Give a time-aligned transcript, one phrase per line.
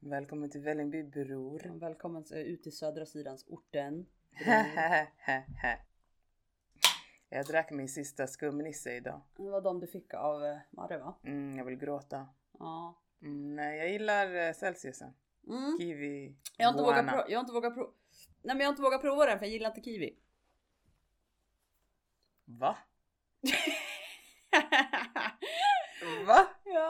[0.00, 1.78] Välkommen till Vällingby bror.
[1.80, 4.06] Välkommen eh, ut till södra sidans orten.
[7.28, 9.20] jag drack min sista skumnisse idag.
[9.36, 11.14] Det var de du fick av eh, Marre va?
[11.24, 12.28] Mm, jag vill gråta.
[12.58, 13.02] Ja.
[13.22, 15.14] Mm, nej, jag gillar eh, Celsiusen.
[15.48, 15.78] Mm.
[15.78, 17.90] Kiwi, Jag har inte vågat prova, jag har inte vågat prova.
[18.42, 20.18] Nej men jag har inte vågat prova den för jag gillar inte kiwi.
[22.44, 22.76] Va?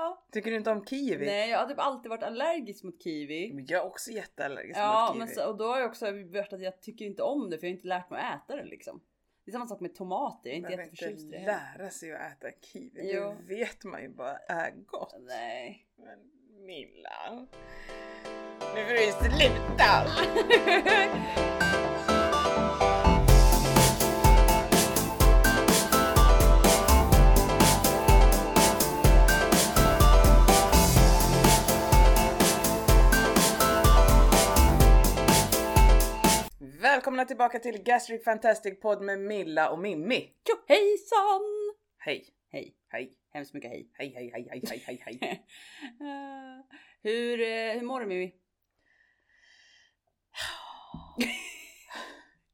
[0.08, 0.24] Ja.
[0.32, 1.26] Tycker du inte om kiwi?
[1.26, 3.52] Nej jag har typ alltid varit allergisk mot kiwi.
[3.54, 5.34] Men Jag är också jätteallergisk Ja mot kiwi.
[5.34, 7.70] så, och då har jag också varit att jag tycker inte om det för jag
[7.72, 9.00] har inte lärt mig att äta det liksom.
[9.44, 11.46] Det är samma sak med tomater, jag är inte Behöver jätteförtjust i det.
[11.78, 13.12] lära sig att äta kiwi.
[13.14, 13.34] Jo.
[13.46, 15.14] Det vet man ju bara är gott.
[15.20, 15.86] Nej.
[15.96, 16.18] Men
[16.66, 17.46] Milla.
[18.74, 20.06] Nu får du sluta!
[37.18, 40.32] Välkomna tillbaka till Gastric Fantastic Podd med Milla och Mimmi.
[40.68, 41.74] Hejsan!
[41.98, 42.76] Hej, Hej.
[42.88, 43.90] hej, Hemskt mycket hej.
[43.92, 45.46] hej, hej, hej, hej, hej, hej, hej.
[46.00, 46.64] Eh,
[47.02, 48.34] hur, eh, hur mår du Mimmi?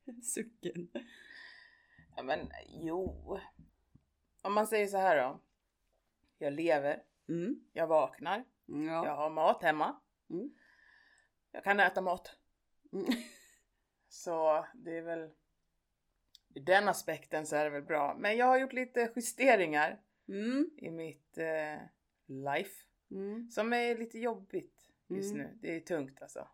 [0.22, 0.88] Sucken.
[2.16, 3.38] Ja men jo.
[4.42, 5.40] Om man säger så här då.
[6.38, 7.60] Jag lever, Mm.
[7.72, 9.06] jag vaknar, Ja.
[9.06, 10.00] jag har mat hemma.
[10.30, 10.50] Mm.
[11.52, 12.36] Jag kan äta mat.
[12.92, 13.06] Mm.
[14.14, 15.30] Så det är väl
[16.54, 18.16] i den aspekten så är det väl bra.
[18.18, 20.70] Men jag har gjort lite justeringar Mm.
[20.76, 21.78] i mitt eh,
[22.26, 23.50] life Mm.
[23.50, 25.46] som är lite jobbigt just Mm.
[25.46, 25.58] nu.
[25.60, 26.48] Det är tungt alltså.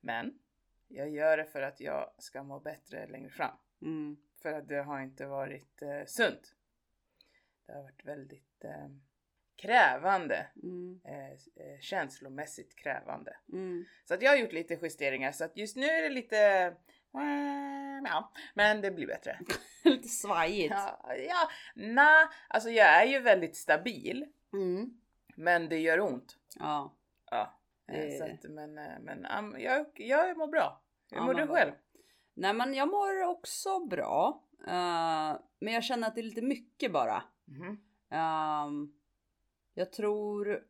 [0.00, 0.38] Men
[0.88, 3.56] jag gör det för att jag ska må bättre längre fram.
[3.82, 4.16] Mm.
[4.42, 6.54] För att det har inte varit eh, sunt.
[7.66, 8.88] Det har varit väldigt eh,
[9.56, 10.46] krävande.
[10.62, 11.00] Mm.
[11.04, 13.36] Eh, eh, känslomässigt krävande.
[13.52, 13.84] Mm.
[14.04, 16.74] Så att jag har gjort lite justeringar så att just nu är det lite
[18.04, 19.38] Ja, men det blir bättre.
[19.84, 20.70] Lite svajigt.
[20.74, 24.26] Ja, ja nej, alltså jag är ju väldigt stabil.
[24.52, 24.90] Mm.
[25.36, 26.36] Men det gör ont.
[26.58, 26.94] Ja.
[27.30, 27.58] Ja.
[27.88, 30.82] eh, Det- Så att, men eh, men um, jag, jag mår bra.
[31.10, 31.72] Hur Ja, mår du själv?
[32.34, 34.42] Nej men jag mår också bra.
[34.66, 37.22] Eh, men jag känner att det är lite mycket bara.
[37.44, 37.80] Mhm.
[38.10, 38.92] Ehm,
[39.76, 40.66] jag tror...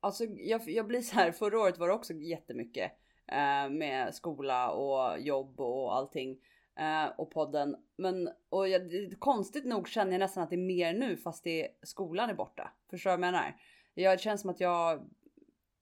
[0.00, 2.92] Alltså jag, jag blir så här, förra året var det också jättemycket.
[3.26, 6.40] eh, med skola och jobb och allting.
[6.78, 7.76] eh, och podden.
[7.96, 11.68] Men och jag, konstigt nog känner jag nästan att det är mer nu fast det,
[11.82, 12.72] skolan är borta.
[12.90, 13.60] Förstår du vad jag menar?
[13.94, 15.10] Jag, det känns som att jag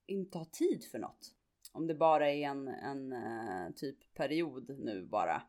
[0.06, 1.34] inte har tid för något.
[1.72, 5.42] Om det bara är en, en eh, typ period nu bara.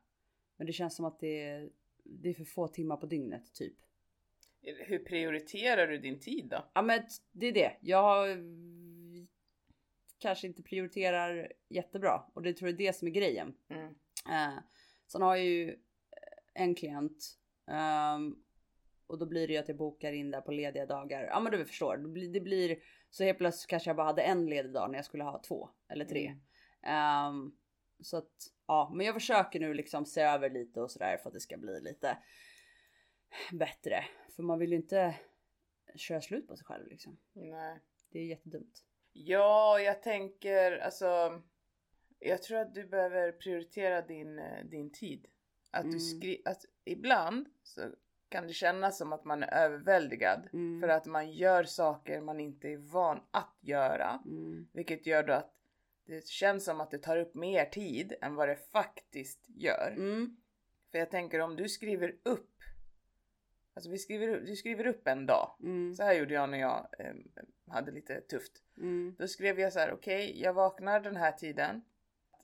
[0.57, 1.69] Men det känns som att det,
[2.03, 3.78] det är för få timmar på dygnet typ.
[4.63, 6.66] Hur prioriterar du din tid då?
[6.74, 7.01] Ja men
[7.31, 7.78] det är det.
[7.81, 8.38] Jag
[10.19, 13.53] kanske inte prioriterar jättebra och det tror jag är det som är grejen.
[13.69, 13.96] Mm.
[14.29, 14.63] Eh,
[15.07, 15.78] sen har jag ju
[16.53, 17.38] en klient
[17.68, 18.35] ehm,
[19.07, 21.23] och då blir det ju att jag bokar in där på lediga dagar.
[21.23, 22.79] Ja men du förstår, det blir, det blir
[23.09, 25.69] så helt plötsligt kanske jag bara hade en ledig dag när jag skulle ha två
[25.90, 26.25] eller tre.
[26.25, 26.40] Mm.
[26.84, 27.56] Ehm,
[28.02, 31.34] så att ja, men jag försöker nu liksom se över lite och sådär för att
[31.34, 32.18] det ska bli lite
[33.52, 34.06] bättre.
[34.36, 35.16] För man vill ju inte
[35.96, 37.18] köra slut på sig själv liksom.
[37.34, 37.80] Nej.
[38.10, 38.84] Det är jättedumt.
[39.14, 41.42] Ja, jag tänker alltså.
[42.20, 45.28] Jag tror att du behöver prioritera din, eh, din tid.
[45.72, 46.00] Att du Mm.
[46.00, 47.82] skri- att ibland så
[48.30, 50.82] kan det kännas som att man är överväldigad Mm.
[50.82, 54.68] för att man gör saker man inte är van att göra, Mm.
[54.74, 55.54] vilket gör då att
[56.06, 59.94] det känns som att det tar upp mer tid än vad det faktiskt gör.
[59.98, 60.38] Mm.
[60.92, 62.53] För jag tänker om du skriver upp,
[63.73, 65.56] alltså vi skriver, du skriver upp en dag.
[65.63, 65.94] Mm.
[65.95, 67.13] Så här gjorde jag när jag eh,
[67.67, 68.51] hade lite tufft.
[68.78, 69.16] Mm.
[69.19, 71.81] Då skrev jag så här: okej, jag vaknar den här tiden.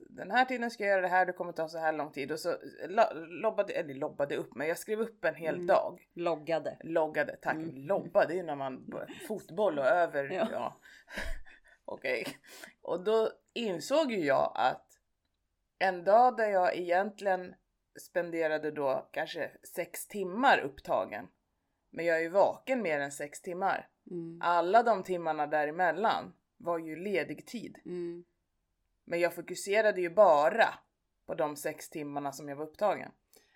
[0.08, 2.32] Den här tiden ska jag göra det här, det kommer ta så här lång tid.
[2.32, 2.56] Och så
[2.88, 5.66] lo- lobbade, eller lobbade upp, men jag skrev upp en hel Mm.
[5.66, 6.08] dag.
[6.14, 6.76] Loggade.
[6.80, 7.54] Loggade, tack.
[7.54, 7.74] Mm.
[7.76, 8.90] Lobba, det är ju när man
[9.28, 10.24] fotboll och över.
[10.32, 10.48] Ja.
[10.52, 10.80] Ja.
[11.84, 12.26] Okej.
[12.82, 14.86] Och då insåg ju jag att
[15.78, 17.54] en dag där jag egentligen
[18.00, 21.28] spenderade då kanske sex timmar upptagen.
[21.90, 23.88] Men jag är ju vaken mer än sex timmar.
[24.10, 24.38] Mm.
[24.42, 27.78] Alla de timmarna däremellan var ju ledig tid.
[27.84, 28.24] Mm.
[29.04, 30.68] Men jag fokuserade ju bara
[31.26, 33.12] på de sex timmarna som jag var upptagen.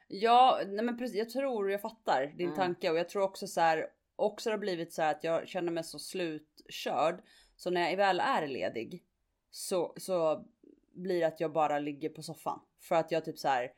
[0.09, 1.17] Ja, nej men precis.
[1.17, 2.57] Jag tror jag fattar din Mm.
[2.57, 5.49] tanke och jag tror också så här också det har blivit så här att jag
[5.49, 7.23] känner mig så slutkörd.
[7.57, 9.05] Så när jag väl är ledig
[9.51, 10.45] så, så
[10.93, 13.73] blir det att jag bara ligger på soffan för att jag typ så här.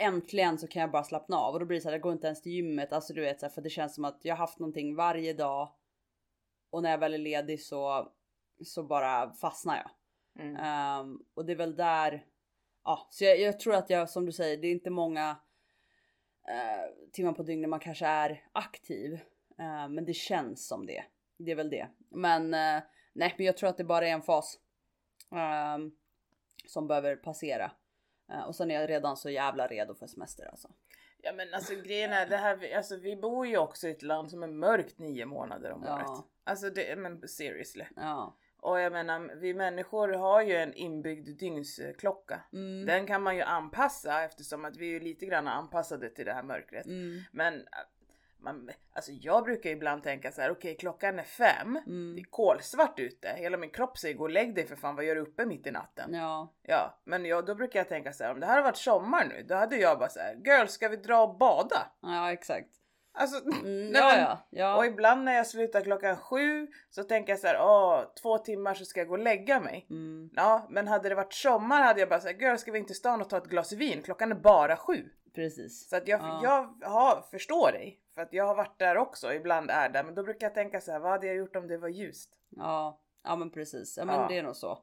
[0.00, 1.94] Äntligen så kan jag bara slappna av och då blir det så här.
[1.94, 4.04] Jag går inte ens till gymmet, alltså du vet så här, för det känns som
[4.04, 5.72] att jag har haft någonting varje dag.
[6.70, 8.12] Och när jag väl är ledig så
[8.64, 9.90] så bara fastnar jag.
[10.44, 10.56] Mm.
[10.56, 12.24] Ehm, och det är väl där,
[12.84, 15.36] ja, så jag, jag tror att jag som du säger, det är inte många
[16.48, 19.12] eh, timmar på dygnet man kanske är aktiv.
[19.58, 21.04] Eh, men det känns som det.
[21.38, 21.88] Det är väl det.
[22.08, 22.82] Men eh,
[23.12, 24.58] nej, men jag tror att det bara är en fas.
[25.34, 25.92] ehm,
[26.66, 27.72] som behöver passera.
[28.30, 30.68] Eh, och sen är jag redan så jävla redo för semester alltså.
[31.22, 34.30] Ja men alltså grejen är det här, alltså vi bor ju också i ett land
[34.30, 35.94] som är mörkt nio månader om Ja.
[35.94, 36.24] året.
[36.44, 37.84] Alltså det, men seriously.
[37.96, 38.36] Ja.
[38.56, 42.40] Och jag menar, vi människor har ju en inbyggd dygnsklocka.
[42.52, 42.86] Mm.
[42.86, 46.42] Den kan man ju anpassa eftersom att vi är lite grann anpassade till det här
[46.42, 46.86] mörkret.
[46.86, 47.20] Mm.
[47.32, 47.66] Men
[48.42, 52.12] man, alltså jag brukar ibland tänka så här: okej klockan är fem, Mm.
[52.16, 55.04] det är kolsvart ute, hela min kropp säger gå och lägg dig för fan, vad
[55.04, 56.14] gör du uppe mitt i natten?
[56.14, 56.52] Ja.
[56.62, 59.24] Ja, men jag, då brukar jag tänka så här: om det här har varit sommar
[59.24, 61.86] nu, då hade jag bara så här: girl ska vi dra och bada?
[62.02, 62.68] Ja exakt.
[63.12, 64.76] Alltså, Mm, ja, men- ja, ja.
[64.76, 68.74] och ibland när jag slutar klockan sju så tänker jag så här: åh, två timmar
[68.74, 69.86] så ska jag gå och lägga mig.
[69.90, 72.88] Mm, Ja, men hade det varit sommar hade jag bara sagt girl ska vi inte
[72.88, 74.02] till stan och ta ett glas vin?
[74.02, 75.08] Klockan är bara sju.
[75.34, 75.88] Precis.
[75.88, 76.40] Så att jag, Ja.
[76.80, 78.00] jag har, förstår dig.
[78.14, 80.04] För att jag har varit där också, ibland är där.
[80.04, 82.30] Men då brukar jag tänka så här, vad hade jag gjort om det var ljust?
[82.48, 83.96] Ja, ja men precis.
[83.98, 84.28] Ja men Ja.
[84.28, 84.78] det är nog så.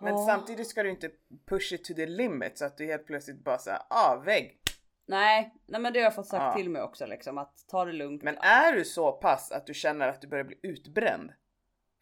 [0.00, 0.26] Men Ja.
[0.26, 1.10] samtidigt ska du inte
[1.48, 4.60] push it to the limit så att du helt plötsligt bara såhär, ah vägg.
[5.06, 6.54] Nej, nej men det har jag fått sagt Ja.
[6.54, 8.22] till mig också liksom att ta det lugnt.
[8.22, 11.32] Men är du så pass att du känner att du börjar bli utbränd?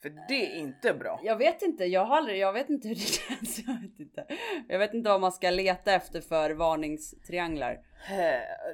[0.05, 1.21] För det är inte bra.
[1.23, 3.59] Jag vet inte, jag har aldrig, jag vet inte hur det känns.
[3.67, 4.27] Jag vet inte.
[4.69, 7.81] Jag vet inte vad man ska leta efter för varningstrianglar.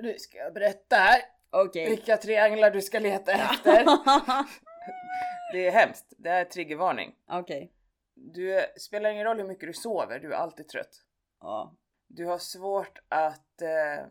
[0.03, 1.91] Nu ska jag berätta här Okej.
[1.91, 3.85] vilka trianglar du ska leta efter.
[5.53, 6.12] Det är hemskt.
[6.19, 7.15] Det här är triggervarning.
[7.29, 7.73] Okej.
[8.15, 11.03] Du spelar ingen roll hur mycket du sover, du är alltid trött.
[11.41, 11.76] Ja.
[12.09, 14.06] Du har svårt att eh,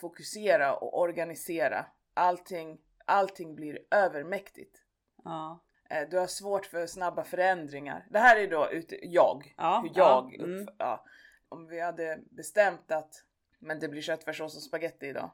[0.00, 1.86] fokusera och organisera.
[2.14, 4.76] Allting, allting blir övermäktigt.
[5.24, 5.63] Ja.
[5.90, 8.06] Eh, du har svårt för snabba förändringar.
[8.10, 9.54] Det här är då ute, jag.
[9.56, 10.68] Ja, hur jag ja, mm.
[10.78, 11.04] ja.
[11.48, 13.24] Om vi hade bestämt att
[13.58, 15.30] men det blir köttfärssås och spaghetti idag.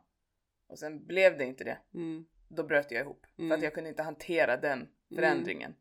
[0.68, 1.78] Och sen blev det inte det.
[1.94, 2.26] Mm.
[2.48, 3.26] Då bröt jag ihop.
[3.36, 3.58] För Mm.
[3.58, 5.74] att jag kunde inte hantera den förändringen.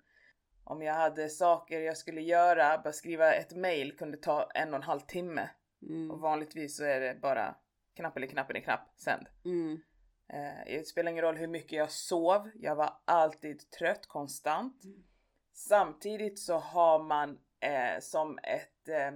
[0.64, 4.76] Om jag hade saker jag skulle göra, bara skriva ett mail kunde ta en och
[4.76, 5.50] en halv timme.
[5.82, 6.20] Och Mm.
[6.20, 7.56] vanligtvis så är det bara
[7.96, 9.28] knapp eller knapp eller knapp, sänd.
[10.30, 10.46] Mm.
[10.46, 14.84] Eh, det spelar ingen roll hur mycket jag sov, jag var alltid trött konstant.
[14.84, 15.04] Mm.
[15.54, 19.12] Samtidigt så har man eh, som ett eh,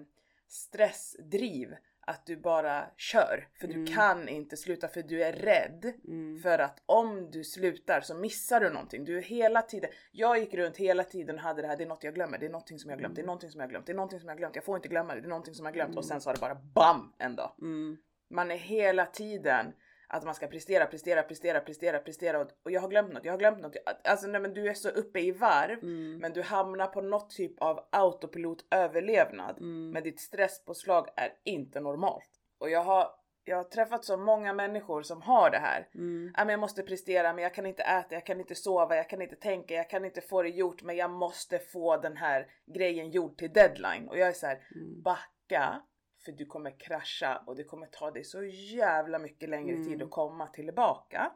[0.47, 1.75] stressdriv
[2.05, 3.47] att du bara kör.
[3.59, 3.85] För Mm.
[3.85, 5.93] du kan inte sluta för du är rädd.
[6.07, 6.39] Mm.
[6.41, 9.05] För att om du slutar så missar du någonting.
[9.05, 11.87] Du är hela tiden, jag gick runt hela tiden och hade det här, det är
[11.87, 13.85] något jag glömmer, det är någonting som jag glömt, det är någonting som jag glömt,
[13.85, 15.65] det är någonting som jag glömt, jag får inte glömma det, det är någonting som
[15.65, 17.51] jag glömt och sen så har det bara BAM en dag.
[17.61, 17.97] Mm.
[18.29, 19.73] Man är hela tiden
[20.13, 23.33] att man ska prestera, prestera, prestera, prestera, prestera och, och jag har glömt något, jag
[23.33, 23.75] har glömt något.
[24.03, 26.17] Alltså nej men du är så uppe i varv Mm.
[26.17, 29.57] men du hamnar på något typ av autopilot överlevnad.
[29.57, 29.89] Mm.
[29.91, 32.29] Men ditt stresspåslag är inte normalt.
[32.57, 33.07] Och jag har,
[33.43, 35.87] jag har träffat så många människor som har det här.
[35.95, 36.33] Mm.
[36.37, 39.21] Men jag måste prestera, men jag kan inte äta, jag kan inte sova, jag kan
[39.21, 43.11] inte tänka, jag kan inte få det gjort, men jag måste få den här grejen
[43.11, 44.09] gjord till deadline.
[44.09, 45.01] Och jag är så här, Mm.
[45.01, 45.81] backa,
[46.25, 48.43] för du kommer krascha och det kommer ta dig så
[48.77, 49.87] jävla mycket längre Mm.
[49.87, 51.31] tid att komma tillbaka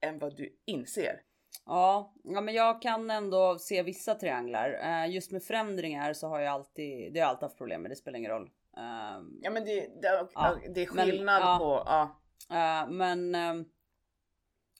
[0.00, 1.20] än vad du inser.
[1.66, 4.78] Ja, ja, men jag kan ändå se vissa trianglar.
[4.82, 7.90] Eh, just med förändringar så har jag alltid, det har jag alltid haft problem med.
[7.90, 8.50] Det spelar ingen roll.
[8.76, 11.58] Ehm, Ja, men det, det, Ja, det är men, skillnad ja.
[11.58, 12.20] på, ja.
[12.56, 13.64] Eh, men ehm,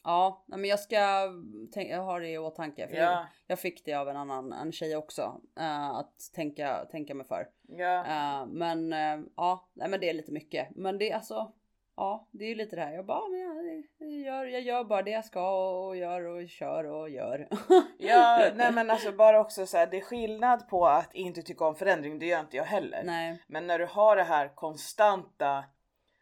[0.04, 1.28] ja, men jag ska
[1.72, 2.88] tänka, jag har det i åtanke.
[2.88, 5.40] För Ja, Jag fick det av en annan en tjej också.
[5.58, 7.46] eh, att tänka, tänka mig för.
[7.68, 8.04] ja.
[8.06, 10.68] Eh, men eh, ja, nej, men det är lite mycket.
[10.76, 11.52] Men det är alltså.
[11.96, 12.92] Ja, det är ju lite det här.
[12.92, 16.48] Jag bara, men jag, jag, gör, jag gör bara det jag ska och gör och
[16.48, 17.48] kör och gör.
[17.98, 21.64] Ja, nej men alltså bara också så här, det är skillnad på att inte tycka
[21.64, 23.02] om förändring, det gör inte jag heller.
[23.04, 23.42] nej.
[23.46, 25.64] Men när du har det här konstanta,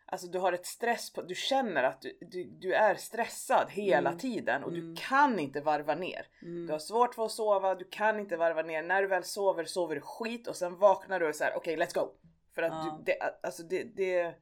[0.09, 4.09] alltså du har ett stress på, du känner att du, du, du är stressad hela
[4.11, 4.19] Mm.
[4.19, 4.95] tiden och Mm.
[4.95, 6.27] du kan inte varva ner.
[6.43, 6.67] Mm.
[6.67, 8.83] Du har svårt för att sova, du kan inte varva ner.
[8.83, 11.95] När du väl sover sover du skit och sen vaknar du och säger okej let's
[11.95, 12.09] go.
[12.55, 12.97] För att Ja.
[12.99, 14.35] du, det, alltså det, det,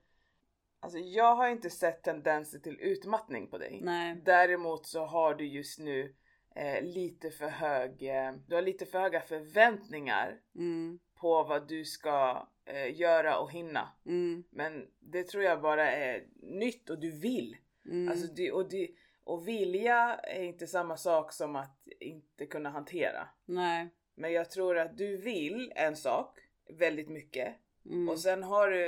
[0.80, 3.80] alltså jag har inte sett tendenser till utmattning på dig.
[3.84, 4.22] Nej.
[4.24, 6.14] Däremot så har du just nu
[6.56, 10.98] eh, lite för hög, eh, du har lite för höga förväntningar Mm.
[11.16, 13.88] På vad du ska eh, göra och hinna.
[14.06, 14.44] Mm.
[14.50, 17.56] Men det tror jag bara är nytt och du vill.
[17.86, 18.08] Mm.
[18.08, 18.90] Alltså det, och, det,
[19.24, 23.28] och vilja är inte samma sak som att inte kunna hantera.
[23.44, 23.88] Nej.
[24.14, 27.54] Men jag tror att du vill en sak väldigt mycket
[27.90, 28.08] Mm.
[28.08, 28.86] och sen har du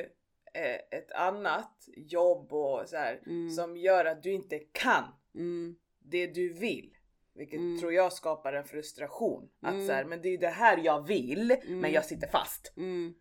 [0.54, 3.50] eh, ett annat jobb och så här Mm.
[3.50, 5.04] som gör att du inte kan
[5.34, 5.76] Mm.
[5.98, 6.94] det du vill.
[7.38, 7.78] Vilket Mm.
[7.80, 9.48] tror jag skapar en frustration.
[9.62, 9.86] Att Mm.
[9.86, 11.80] så här, men det är det här jag vill Mm.
[11.80, 12.72] men jag sitter fast.
[12.76, 13.14] Mm.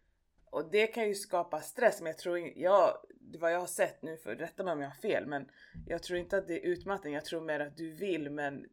[0.52, 2.94] Och det kan ju skapa stress men jag tror in- jag,
[3.40, 5.46] vad jag har sett nu, för rätta mig om jag har fel men
[5.88, 7.14] jag tror inte att det är utmattning.
[7.14, 8.66] Jag tror mer att du vill men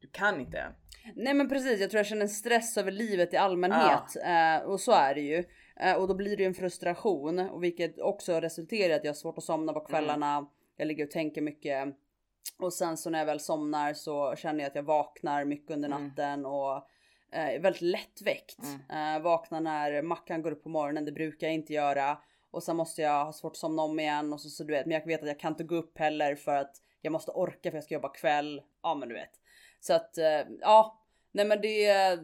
[0.00, 0.72] du kan inte än.
[1.14, 4.80] Nej men precis, jag tror jag känner en stress över livet i allmänhet eh, och
[4.80, 5.44] så är det ju.
[5.80, 9.08] Eh, och då blir det ju en frustration och vilket också resulterar i att jag
[9.12, 10.46] har svårt att somna på kvällarna.
[10.76, 11.86] Jag ligger och tänker mycket
[12.58, 15.88] och sen så när jag väl somnar så känner jag att jag vaknar mycket under
[15.88, 16.04] Mm.
[16.06, 16.76] natten och
[17.32, 18.58] eh, är väldigt lättväckt.
[18.90, 22.18] Eh, vaknar när Mackan går upp på morgonen, det brukar jag inte göra.
[22.50, 24.86] Och sen måste jag ha svårt att somna om igen och så, så du vet,
[24.86, 27.70] men jag vet att jag kan inte gå upp heller för att jag måste orka
[27.70, 28.62] för jag ska jobba kväll.
[28.82, 29.40] Ja men du vet.
[29.80, 32.18] Så att eh, ja, nej men det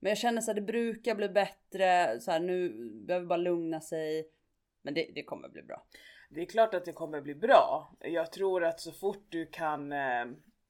[0.00, 2.68] men jag känner så att det brukar bli bättre så här nu
[3.06, 4.28] behöver bara lugna sig.
[4.82, 5.86] Men det, det kommer bli bra.
[6.30, 7.92] Det är klart att det kommer bli bra.
[8.00, 10.24] Jag tror att så fort du kan eh,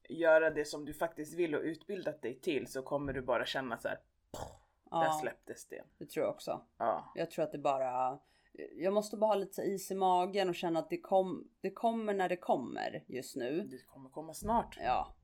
[0.08, 3.78] göra det som du faktiskt vill och utbildat dig till så kommer du bara känna
[3.78, 3.98] så här.
[4.90, 5.82] Där Ja, släpptes det.
[5.98, 6.64] det tror jag också.
[6.78, 7.12] Ja.
[7.14, 8.18] Jag tror att det bara
[8.72, 12.14] jag måste bara ha lite is i magen och känna att det, kom, det kommer
[12.14, 13.60] när det kommer just nu.
[13.60, 14.78] Det kommer komma snart.
[14.80, 15.14] Ja,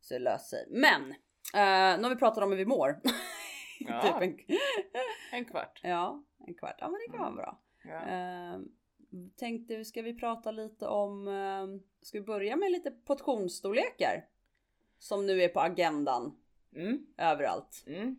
[0.00, 0.66] så det löser sig.
[0.70, 1.10] Men
[1.54, 3.00] eh, nu har vi pratat om hur vi mår.
[3.80, 4.02] Ja.
[4.02, 4.38] typ en,
[5.32, 5.80] En kvart.
[5.82, 6.76] ja, en kvart.
[6.78, 7.60] Ja, men det kan vara bra.
[7.84, 8.02] Ja.
[8.06, 8.58] Eh,
[9.36, 11.66] tänkte, ska vi prata lite om, eh,
[12.02, 14.26] ska vi börja med lite portionsstorlekar?
[14.98, 16.36] Som nu är på agendan
[16.76, 17.84] Mm, överallt.
[17.86, 18.16] mm.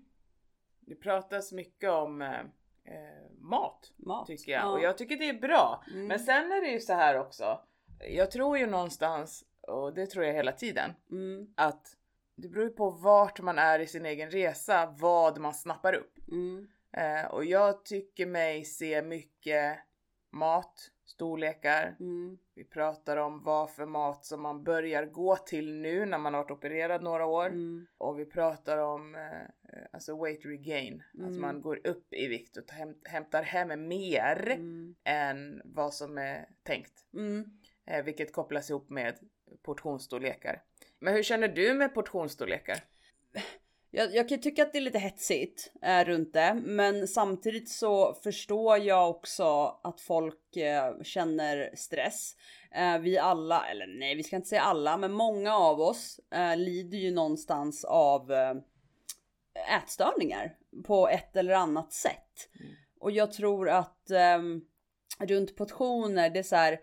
[0.80, 2.40] Det pratas mycket om eh,
[2.84, 4.28] eh, mat Mat.
[4.28, 4.70] tycker jag Ja.
[4.72, 5.84] och jag tycker det är bra.
[5.94, 6.08] Mm.
[6.08, 7.60] Men sen är det ju så här också.
[8.10, 11.98] Jag tror ju någonstans och det tror jag hela tiden Mm, att
[12.36, 16.18] det beror ju på vart man är i sin egen resa vad man snappar upp.
[16.32, 19.80] mm, Eh, och jag tycker mig se mycket
[20.36, 21.96] mat, storlekar.
[22.00, 26.34] mm, Vi pratar om vad för mat som man börjar gå till nu när man
[26.34, 27.46] har varit opererad några år.
[27.48, 31.04] mm, Och vi pratar om eh, alltså weight regain.
[31.14, 31.42] Att Mm.
[31.42, 36.50] man går upp i vikt och häm- hämtar hem mer mm, än vad som är
[36.64, 37.06] tänkt.
[37.14, 37.46] mm.
[37.86, 39.20] Eh, vilket kopplas ihop med
[39.62, 40.64] portionsstorlekar.
[41.00, 42.78] Men hur känner du med portionsstorlekar?
[43.98, 48.14] Jag, jag kan tycka att det är lite hetsigt eh, runt det, men samtidigt så
[48.14, 52.36] förstår jag också att folk eh, känner stress.
[52.72, 56.58] Eh, vi alla, eller nej, vi ska inte säga alla, men många av oss eh,
[56.58, 58.56] lider ju någonstans av eh,
[59.78, 62.50] ätstörningar på ett eller annat sätt.
[62.60, 62.76] Mm.
[63.00, 64.62] Och jag tror att ehm,
[65.20, 66.80] runt portioner, det är så här.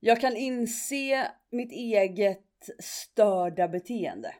[0.00, 4.34] Jag kan inse mitt eget störda beteende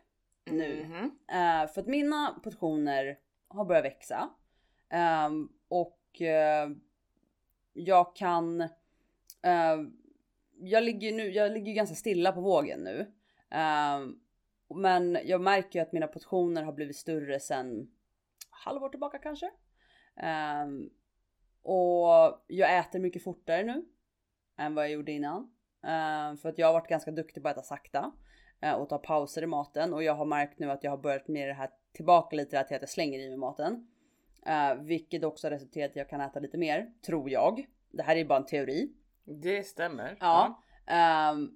[0.51, 0.85] nu.
[0.85, 1.05] Mhm.
[1.29, 4.31] Eh, för att mina portioner har börjat växa.
[4.89, 6.71] Ehm, och eh,
[7.73, 8.61] jag kan...
[9.43, 9.77] eh,
[10.59, 13.13] jag ligger nu, jag ligger ganska stilla på vågen nu.
[13.51, 14.21] Ehm,
[14.75, 17.91] men jag märker ju att mina portioner har blivit större sen
[18.51, 19.51] halvår tillbaka kanske.
[20.17, 20.91] Ehm,
[21.63, 23.85] och jag äter mycket fortare nu
[24.57, 25.56] än vad jag gjorde innan.
[25.87, 28.13] Ehm, för att jag har varit ganska duktig på att äta sakta
[28.61, 31.29] eh, och ta pauser i maten och jag har märkt nu att jag har börjat
[31.29, 33.87] med det här tillbaka lite till att jag slänger i mig maten.
[34.47, 37.67] Eh, vilket också har resulterat i att jag kan äta lite mer, tror jag.
[37.91, 38.93] Det här är bara en teori.
[39.25, 40.17] Det stämmer.
[40.21, 40.63] Ja.
[40.87, 41.51] Ehm,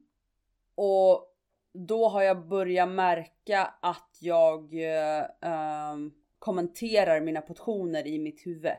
[0.74, 1.36] och
[1.72, 8.72] då har jag börjat märka att jag eh, ehm, kommenterar mina portioner i mitt huvud.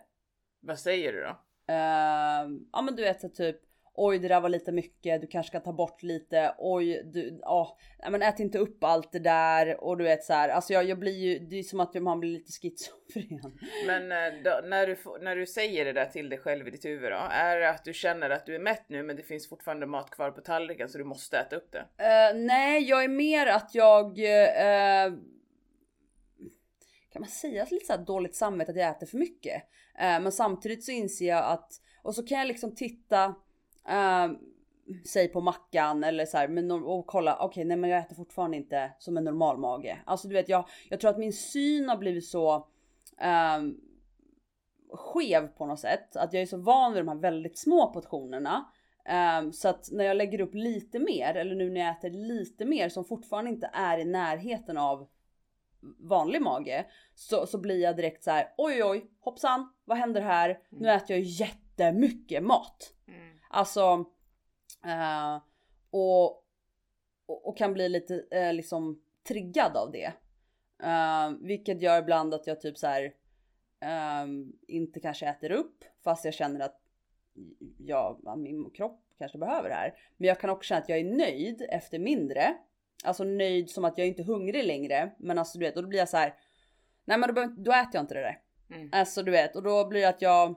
[0.59, 1.37] Vad säger du då?
[1.73, 3.61] Ehm, ja men du vet så typ
[3.93, 7.77] Oj det där var lite mycket, du kanske ska ta bort lite, oj du, ja,
[7.99, 10.83] nej, men ät inte upp allt det där och du vet så här, alltså jag,
[10.83, 13.59] jag blir ju, det är som att man blir lite schizofren.
[13.87, 16.85] Men eh, då, när, du, när du säger det där till dig själv i ditt
[16.85, 19.49] huvud då, är det att du känner att du är mätt nu men det finns
[19.49, 21.79] fortfarande mat kvar på tallriken så du måste äta upp det?
[21.79, 25.13] Eh, nej, jag är mer att jag eh,
[27.11, 29.63] kan man säga lite så dåligt samvete att jag äter för mycket.
[29.99, 31.71] Eh, men samtidigt så inser jag att
[32.03, 33.35] och så kan jag liksom titta
[33.87, 34.31] eh,
[35.05, 38.57] säg på mackan eller så här men och kolla okej nej men jag äter fortfarande
[38.57, 39.97] inte som en normal mage.
[40.05, 42.67] Alltså du vet jag, jag tror att min syn har blivit så
[43.17, 43.77] ehm,
[44.93, 46.15] skev på något sätt.
[46.15, 48.65] Att jag är så van vid de här väldigt små portionerna.
[49.05, 52.65] Ehm, så att när jag lägger upp lite mer eller nu när jag äter lite
[52.65, 55.07] mer som fortfarande inte är i närheten av
[55.99, 56.85] vanlig mage
[57.15, 60.59] så, så blir jag direkt så här oj oj hoppsan vad händer här?
[60.69, 62.93] Nu äter jag jättemycket mat.
[63.53, 64.05] Alltså
[64.85, 65.41] eh,
[65.89, 66.45] och,
[67.25, 70.13] och, kan bli lite eh, liksom triggad av det.
[70.83, 73.13] Eh, vilket gör ibland att jag typ så här
[73.79, 76.81] ehm, inte kanske äter upp fast jag känner att
[77.77, 79.93] jag, min kropp kanske behöver det här.
[80.17, 82.57] Men jag kan också känna att jag är nöjd efter mindre.
[83.03, 85.11] alltså nöjd som att jag inte är hungrig längre.
[85.17, 86.35] Men alltså du vet, och då blir jag så här.
[87.05, 88.39] Nej men då, då äter jag inte det där.
[88.69, 88.89] Mm.
[88.91, 90.55] Alltså du vet, och då blir det att jag.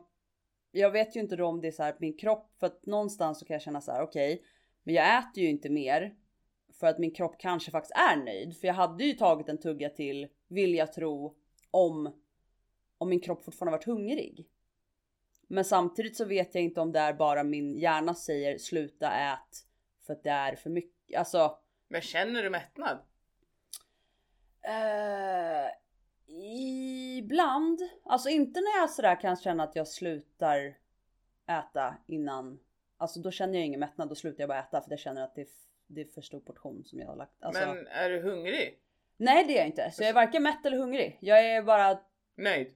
[0.77, 3.39] Jag vet ju inte då om det är så här min kropp för att någonstans
[3.39, 4.45] så kan jag känna så här okej,
[4.85, 6.15] men jag äter ju inte mer
[6.73, 8.57] för att min kropp kanske faktiskt är nöjd.
[8.57, 11.37] För jag hade ju tagit en tugga till vill jag tro
[11.71, 12.21] om
[12.99, 14.49] om min kropp fortfarande varit hungrig.
[15.49, 19.67] Men samtidigt så vet jag inte om det är bara min hjärna säger sluta ät
[20.07, 21.19] för att det är för mycket.
[21.19, 22.99] Alltså Men känner du mättnad?
[24.63, 25.84] Eh,
[27.19, 30.75] ibland, alltså inte när jag sådär kan känna att jag slutar
[31.47, 32.59] äta innan.
[32.97, 35.35] Alltså då känner jag ingen mättnad, då slutar jag bara äta för jag känner att
[35.35, 35.49] det är,
[35.87, 37.43] det är för stor portion som jag har lagt.
[37.45, 38.81] Alltså, Men är du hungrig?
[39.17, 41.19] Nej det är jag inte, så jag är varken mätt eller hungrig.
[41.21, 41.99] Jag är bara,
[42.37, 42.75] Nöjd?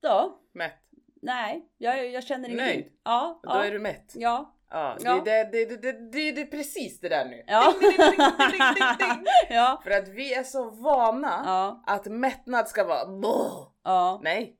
[0.00, 0.74] ja, Mätt?
[1.22, 2.80] nej, jag, jag känner ingenting.
[2.80, 2.92] Nöjd?
[3.04, 4.12] Ja, Då ja, är du mätt?
[4.16, 5.22] ja, Ja, Ja.
[5.24, 7.44] Det, det, det, det, det, det är precis det där nu.
[7.46, 7.90] ja, Ding,
[8.76, 13.08] ding, ding, ja, För att vi är så vana ja, att mättnad ska vara
[13.84, 14.56] ja, Nej,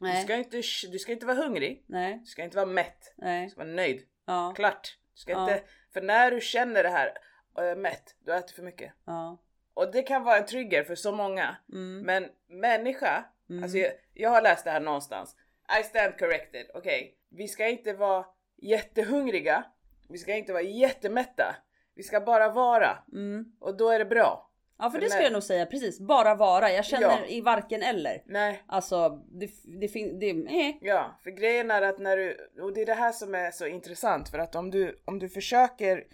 [0.00, 0.56] du nej, ska, inte,
[0.92, 1.84] du ska inte vara hungrig.
[1.88, 3.14] nej, Du ska inte vara mätt.
[3.16, 4.02] Du nej, ska vara nöjd.
[4.26, 4.98] ja, Klart.
[5.14, 5.62] Du ska inte,
[5.92, 7.18] för när du känner det här
[7.58, 8.92] äh, mätt, du äter för mycket.
[9.06, 9.38] ja,
[9.74, 11.56] Och det kan vara en trigger för så många.
[11.72, 15.36] mm, Men människa, mm, alltså jag, jag har läst det här någonstans.
[15.80, 16.66] I stand corrected.
[16.74, 18.26] Okej, vi ska inte vara
[18.62, 19.64] jättehungriga.
[20.08, 21.56] Vi ska inte vara jättemätta.
[21.94, 23.44] Vi ska bara vara mm.
[23.60, 24.50] och då är det bra.
[24.78, 26.72] Ja för det skulle när- jag nog säga precis, bara vara.
[26.72, 27.26] Jag känner Ja.
[27.26, 28.22] i varken eller.
[28.26, 30.74] Nej, Alltså det, det finns, det, eh.
[30.80, 33.66] ja, för grejen är att när du, och det är det här som är så
[33.66, 36.04] intressant för att om du, om du försöker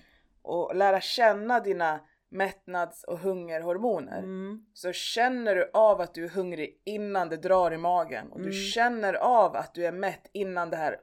[0.45, 6.29] att lära känna dina mättnads och hungerhormoner Mm, så känner du av att du är
[6.29, 8.55] hungrig innan det drar i magen och du Mm.
[8.55, 10.97] känner av att du är mätt innan det här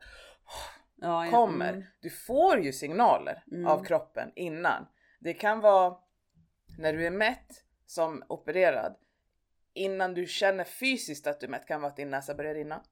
[0.98, 1.70] ja, ja, kommer.
[1.74, 3.68] Mm, Du får ju signaler Mm.
[3.68, 4.88] av kroppen innan.
[5.20, 5.98] Det kan vara
[6.78, 8.96] när du är mätt som opererad
[9.74, 12.84] innan du känner fysiskt att du är mätt kan vara att din näsa börjar rinna.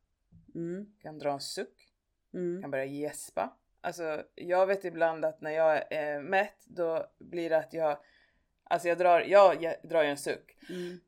[0.55, 1.93] mm, Kan dra en suck,
[2.33, 3.57] mm, kan börja gäspa.
[3.81, 7.97] Alltså jag vet ibland att när jag är mätt då blir det att jag
[8.67, 10.57] Alltså jag drar, jag, jag drar ju en suck.
[10.69, 10.99] mm,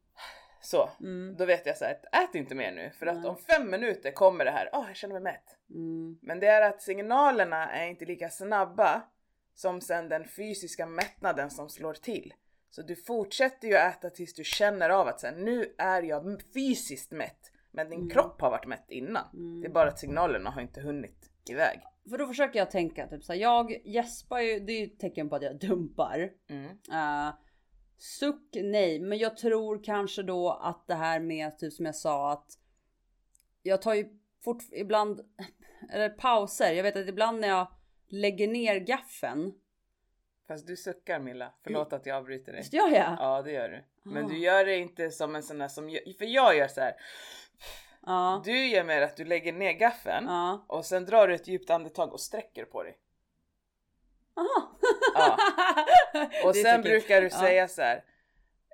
[0.68, 0.90] Så.
[1.00, 3.30] mm, Då vet jag så här, ät inte mer nu för att Nej.
[3.30, 5.58] om fem minuter kommer det här, åh jag känner mig mätt.
[5.70, 9.02] mm, Men det är att signalerna är inte lika snabba
[9.56, 12.34] som sen den fysiska mättnaden som slår till.
[12.70, 17.12] Så du fortsätter ju äta tills du känner av att sen, nu är jag fysiskt
[17.12, 17.52] mätt.
[17.72, 18.10] Men din Mm.
[18.10, 19.26] kropp har varit mätt innan.
[19.34, 19.62] mm.
[19.62, 21.80] Det är bara att signalerna har inte hunnit iväg.
[22.10, 25.30] För då försöker jag tänka typ såhär, jag gäspar ju, det är ju ett tecken
[25.30, 26.30] på att jag dumpar.
[26.50, 26.66] Mm.
[26.66, 27.34] Uh,
[27.98, 32.32] suck nej, men jag tror kanske då att det här med typ som jag sa
[32.32, 32.58] att
[33.64, 35.22] jag tar ju fort ibland
[35.92, 36.72] eller pauser.
[36.74, 37.68] Jag vet att ibland när jag
[38.08, 39.54] lägger ner gaffeln.
[40.48, 42.62] Fast du suckar Milla, förlåt att jag avbryter dig.
[42.62, 43.16] Visst gör jag?
[43.20, 43.84] Ja det gör du.
[44.12, 44.28] Men Ah.
[44.28, 45.84] du gör det inte som en sån där som,
[46.18, 46.94] för jag gör så här.
[48.06, 48.42] Ja.
[48.46, 50.66] Du gör mer att du lägger ner gaffeln Ja.
[50.68, 52.98] och sen drar du ett djupt andetag och sträcker på dig.
[54.36, 54.78] Aha.
[55.20, 56.28] Ja.
[56.50, 56.92] Och sen kul.
[56.92, 57.40] brukar du Ja.
[57.40, 58.04] säga så här.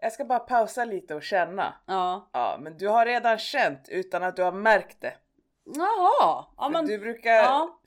[0.01, 1.73] Jag ska bara pausa lite och känna.
[1.87, 2.29] Ja.
[2.33, 5.13] Ja, men du har redan känt utan att du har märkt det.
[5.65, 6.45] Jaha.
[6.57, 6.85] Ja men.
[6.85, 7.31] Du brukar...
[7.33, 7.79] Ja.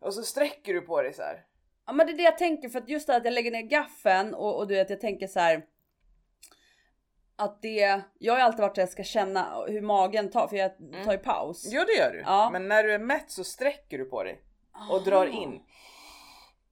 [0.00, 1.44] Och så sträcker du på dig så här.
[1.86, 3.62] ja men det är det jag tänker för att just det att jag lägger ner
[3.62, 5.64] gaffeln och, och du vet jag tänker så här.
[7.36, 10.56] Att det, jag har ju alltid varit att jag ska känna hur magen tar för
[10.56, 10.72] jag
[11.04, 11.68] tar ju paus.
[11.72, 12.20] Jo det gör du.
[12.20, 12.50] Ja.
[12.52, 14.40] Men när du är mätt så sträcker du på dig.
[14.90, 15.60] Och drar in.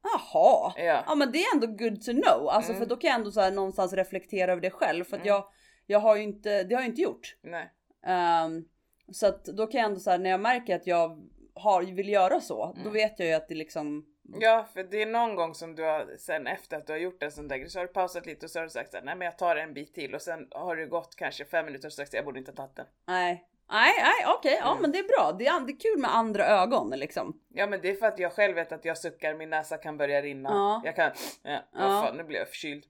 [0.02, 0.72] Jaha.
[0.76, 1.04] Ja.
[1.06, 2.48] Ja men det är ändå good to know.
[2.48, 2.80] Alltså Mm.
[2.82, 5.04] för då kan jag ändå så någonstans reflektera över det själv.
[5.04, 5.28] För att Mm.
[5.34, 5.44] jag,
[5.86, 7.36] jag har ju inte, det har jag inte gjort.
[7.42, 7.70] Nej.
[8.06, 8.64] Ehm,
[9.12, 11.22] så att då kan jag ändå så här när jag märker att jag
[11.54, 12.72] har, vill göra så.
[12.76, 12.92] Då Mm.
[12.92, 14.06] vet jag ju att det liksom.
[14.40, 17.22] Ja, för det är någon gång som du har sen efter att du har gjort
[17.22, 18.96] en sån där grej så har du pausat lite och så har du sagt så
[18.96, 21.64] här, nej men jag tar en bit till och sen har det gått kanske fem
[21.66, 22.86] minuter och sagt jag borde inte ha tagit den.
[23.06, 23.48] Nej.
[23.70, 24.82] Nej, nej okej, ja Mm.
[24.82, 25.32] men det är bra.
[25.38, 27.40] Det är, det är kul med andra ögon liksom.
[27.48, 29.96] Ja men det är för att jag själv vet att jag suckar, min näsa kan
[29.96, 30.48] börja rinna.
[30.50, 30.82] Ja.
[30.84, 31.10] Jag kan,
[31.42, 31.78] ja, Ja.
[32.06, 32.84] fan, nu blir jag förkyld.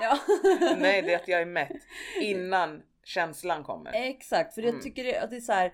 [0.00, 0.18] Ja.
[0.78, 1.82] Nej det är att jag är mätt
[2.20, 3.90] innan känslan kommer.
[3.94, 4.82] Exakt, för jag Mm.
[4.82, 5.72] tycker att det är så här.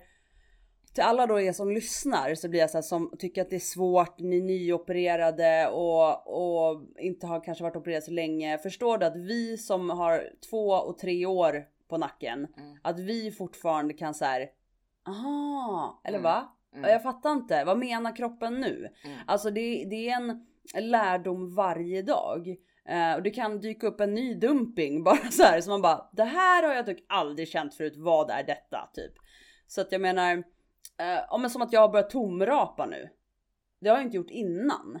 [0.93, 3.55] Till alla då er som lyssnar så blir jag så här som tycker att det
[3.55, 8.57] är svårt, ni är nyopererade och, och inte har kanske varit opererade så länge.
[8.57, 12.77] Förstår du att vi som har två och tre år på nacken, Mm.
[12.81, 14.49] att vi fortfarande kan så här.
[15.07, 16.23] Aha, eller Mm.
[16.31, 16.55] va?
[16.75, 16.89] Mm.
[16.91, 18.89] Jag fattar inte, vad menar kroppen nu?
[19.05, 19.17] Mm.
[19.27, 20.45] Alltså det, det är en
[20.91, 22.55] lärdom varje dag.
[22.85, 26.09] Eh, och det kan dyka upp en ny dumping bara så här så man bara
[26.11, 27.93] det här har jag typ aldrig känt förut.
[27.97, 29.13] Vad är detta typ?
[29.67, 30.43] Så att jag menar,
[31.01, 33.09] eh, ja, men som att jag har börjat tomrapa nu.
[33.81, 34.99] Det har jag inte gjort innan.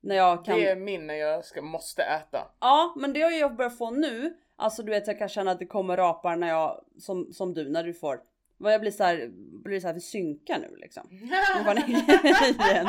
[0.00, 0.56] När jag kan...
[0.58, 2.50] Det är min när jag ska, måste äta.
[2.60, 4.36] Ja, men det har jag börjat få nu.
[4.56, 7.70] Alltså du vet jag kan känna att det kommer rapar när jag, som, som du,
[7.70, 8.20] när du får.
[8.56, 9.28] Vad jag blir så här,
[9.64, 11.08] blir så här för synka nu liksom.
[11.10, 12.88] Igen.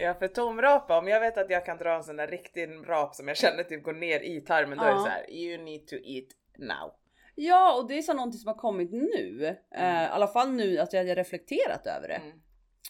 [0.00, 3.14] Ja för tomrapa, om jag vet att jag kan dra en sån där riktig rap
[3.14, 5.02] som jag känner typ går ner i tarmen då är det Ja.
[5.02, 6.28] så här: you need to eat
[6.58, 6.92] now.
[7.42, 9.56] Ja, och det är så någonting som har kommit nu.
[9.74, 12.14] Eh, I alla fall nu att jag har reflekterat över det.
[12.14, 12.40] Mm.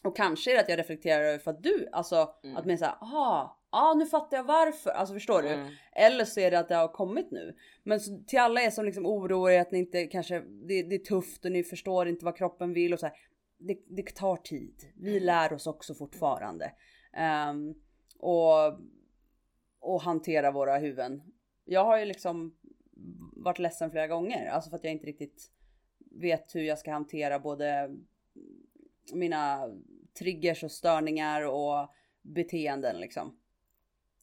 [0.02, 2.56] Och kanske är det att jag reflekterar över för att du, alltså Mm.
[2.56, 4.90] att man säger ah, ah nu fattar jag varför.
[4.90, 5.48] Alltså förstår du?
[5.48, 5.72] Mm.
[5.92, 7.56] Eller så är det att det har kommit nu.
[7.82, 10.94] Men så, till alla er som liksom oroar er att ni inte kanske, det, det
[10.94, 13.16] är tufft och ni förstår inte vad kroppen vill och så här.
[13.58, 14.92] Det, det tar tid.
[14.96, 16.72] Vi lär oss också fortfarande.
[17.12, 17.74] Ehm,
[18.18, 18.78] och,
[19.80, 21.22] och hantera våra huvuden.
[21.64, 22.54] Jag har ju liksom
[23.36, 25.50] varit ledsen flera gånger, alltså för att jag inte riktigt
[25.98, 27.96] vet hur jag ska hantera både
[29.12, 29.70] mina
[30.18, 33.40] triggers och störningar och beteenden liksom.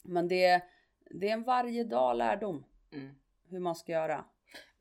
[0.03, 0.63] Men det,
[1.11, 3.15] det är en varje dag lärdom Mm.
[3.49, 4.25] hur man ska göra.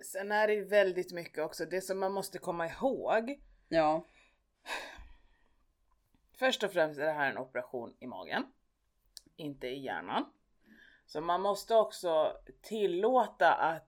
[0.00, 3.40] Sen är det ju väldigt mycket också, det som man måste komma ihåg.
[3.68, 4.06] Ja,
[6.38, 8.44] Först och främst är det här en operation i magen,
[9.36, 10.24] inte i hjärnan.
[11.06, 13.85] Så man måste också tillåta att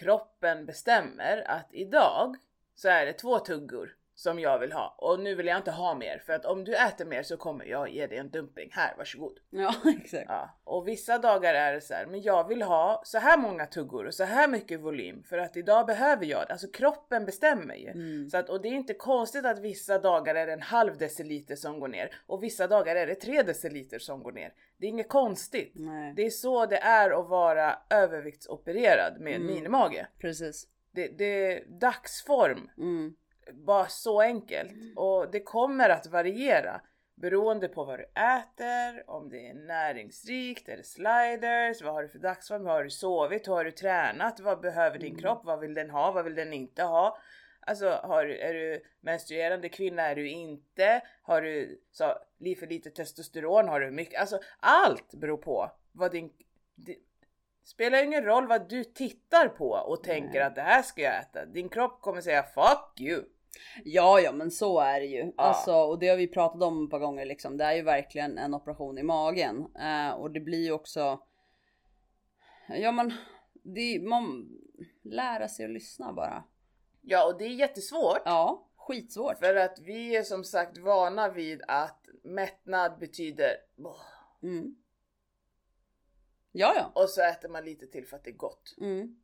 [0.00, 2.36] kroppen bestämmer att idag
[2.74, 5.94] så är det två tuggor som jag vill ha och nu vill jag inte ha
[5.94, 8.68] mer för att om du äter mer så kommer jag ge dig en dumping.
[8.72, 9.38] Här, varsågod.
[9.50, 10.24] ja exakt.
[10.28, 13.66] Ja, och vissa dagar är det så här, men jag vill ha så här många
[13.66, 16.52] tuggor och så här mycket volym för att idag behöver jag det.
[16.52, 17.88] Alltså kroppen bestämmer ju.
[17.88, 18.30] Mm.
[18.30, 21.56] Så att, och det är inte konstigt att vissa dagar är det en halv deciliter
[21.56, 24.52] som går ner och vissa dagar är det tre deciliter som går ner.
[24.76, 25.72] Det är inget konstigt.
[25.74, 29.46] Nej, Det är så det är att vara överviktsopererad med Mm.
[29.46, 30.06] minimage.
[30.18, 30.66] precis.
[30.92, 33.14] Det, det är dagsform, Mm.
[33.52, 34.72] Bara så enkelt.
[34.96, 36.80] Och det kommer att variera
[37.14, 42.08] beroende på vad du äter, om det är näringsrikt, är det sliders, vad har du
[42.08, 45.20] för dagsform, har du sovit, har du tränat, vad behöver din Mm.
[45.20, 47.18] kropp, vad vill den ha, vad vill den inte ha?
[47.60, 51.02] Alltså har, är du menstruerande kvinna, är du inte?
[51.22, 52.04] Har du så,
[52.58, 54.20] för lite testosteron, har du mycket?
[54.20, 56.32] Alltså allt beror på vad din...
[56.74, 56.96] Det
[57.64, 60.42] spelar ingen roll vad du tittar på och tänker Nej.
[60.42, 61.44] att det här ska jag äta.
[61.44, 63.24] Din kropp kommer säga 'fuck you'
[63.84, 65.32] Ja, ja, men så är det ju.
[65.36, 67.56] Alltså, och det har vi pratat om ett par gånger liksom.
[67.56, 71.20] Det är ju verkligen en operation i magen eh, och det blir ju också.
[72.68, 73.12] Ja, men
[73.52, 74.48] det, man
[75.02, 76.44] lära sig att lyssna bara.
[77.02, 78.22] Ja, och det är jättesvårt.
[78.24, 79.38] Ja, skitsvårt.
[79.38, 83.50] För att vi är som sagt vana vid att mättnad betyder
[84.42, 84.76] Mm.
[86.52, 87.02] Ja, ja.
[87.02, 88.74] och så äter man lite till för att det är gott.
[88.80, 89.20] Mm.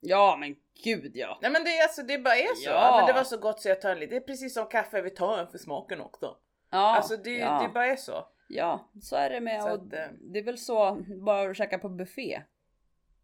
[0.00, 1.38] Ja, men gud ja.
[1.42, 2.70] Nej men det är alltså, det bara är så.
[2.70, 2.96] Ja.
[2.96, 4.10] Men det var så gott så jag tar en lite.
[4.10, 6.36] Det är precis som kaffe, vi tar en för smaken också.
[6.70, 7.62] Ja, alltså det, ja.
[7.62, 8.26] det bara är så.
[8.48, 9.62] ja, så är det med.
[9.62, 12.42] Så och att, eh, det är väl så bara att käka på buffé.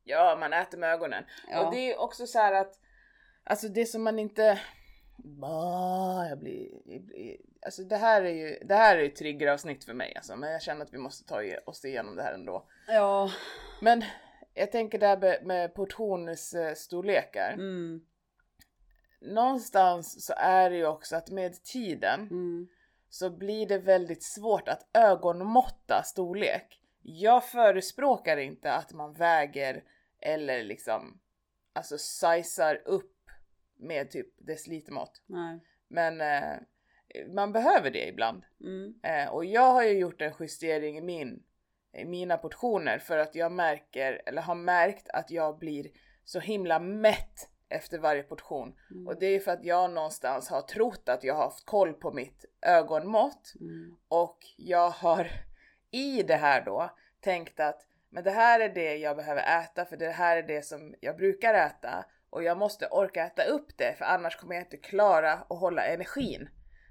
[0.05, 1.25] Ja, man äter med ögonen.
[1.51, 1.67] Ja.
[1.67, 2.81] Och det är också så här att,
[3.45, 4.61] alltså det som man inte...
[5.17, 9.85] Bah, jag blir, jag blir, alltså det här är ju, det här är ju triggeravsnitt
[9.85, 12.69] för mig alltså, men jag känner att vi måste ta oss igenom det här ändå.
[12.89, 13.31] Ja.
[13.83, 14.05] Men
[14.59, 17.53] jag tänker där med, portionsstorlekar.
[17.53, 18.01] Mm.
[19.21, 22.69] Någonstans så är det ju också att med tiden Mm.
[23.09, 26.81] så blir det väldigt svårt att ögonmåtta storlek.
[27.03, 29.85] Jag förespråkar inte att man väger
[30.21, 31.21] eller liksom
[31.73, 33.15] alltså sizar upp
[33.77, 35.23] med typ decilitermått.
[35.27, 35.61] Nej.
[35.89, 36.59] Men eh,
[37.35, 38.43] man behöver det ibland.
[38.61, 38.95] Mm.
[39.03, 41.43] Eh, och jag har ju gjort en justering i, min,
[41.93, 45.87] mina portioner för att jag märker, eller har märkt att jag blir
[46.25, 48.75] så himla mätt efter varje portion.
[48.91, 49.09] Mm.
[49.09, 52.13] Och det är för att jag någonstans har trott att jag har haft koll på
[52.13, 53.97] mitt ögonmått Mm.
[54.09, 55.31] och jag har
[55.91, 59.97] i det här då tänkt att men det här är det jag behöver äta för
[59.97, 63.95] det här är det som jag brukar äta och jag måste orka äta upp det
[63.99, 66.49] för annars kommer jag inte klara att hålla energin.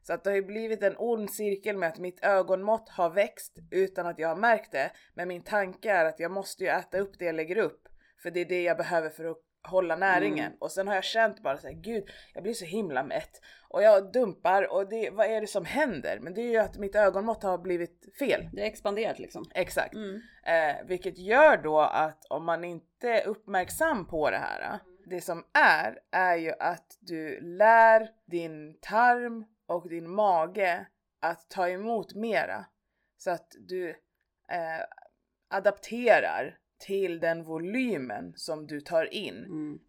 [0.08, 3.58] Så att det har ju blivit en ond cirkel med att mitt ögonmått har växt
[3.72, 4.92] utan att jag har märkt det.
[5.14, 7.88] Men min tanke är att jag måste ju äta upp det jag lägger upp.
[8.24, 10.46] För det är det jag behöver för att hålla näringen.
[10.46, 10.58] Mm.
[10.60, 13.42] Och sen har jag känt bara såhär, gud jag blir så himla mätt.
[13.70, 16.20] Och jag dumpar och det, vad är det som händer?
[16.22, 18.50] Men det är ju att mitt ögonmått har blivit fel.
[18.54, 19.46] Det är expanderat liksom.
[19.56, 19.96] Exakt.
[19.96, 20.22] Mm.
[20.46, 24.80] Eh, vilket gör då att om man inte är uppmärksam på det här.
[25.06, 30.88] Det som är, är ju att du lär din tarm och din mage
[31.20, 32.66] att ta emot mera.
[33.18, 33.90] Så att du
[34.50, 34.86] eh,
[35.50, 39.36] adapterar till den volymen som du tar in.
[39.36, 39.80] Mm.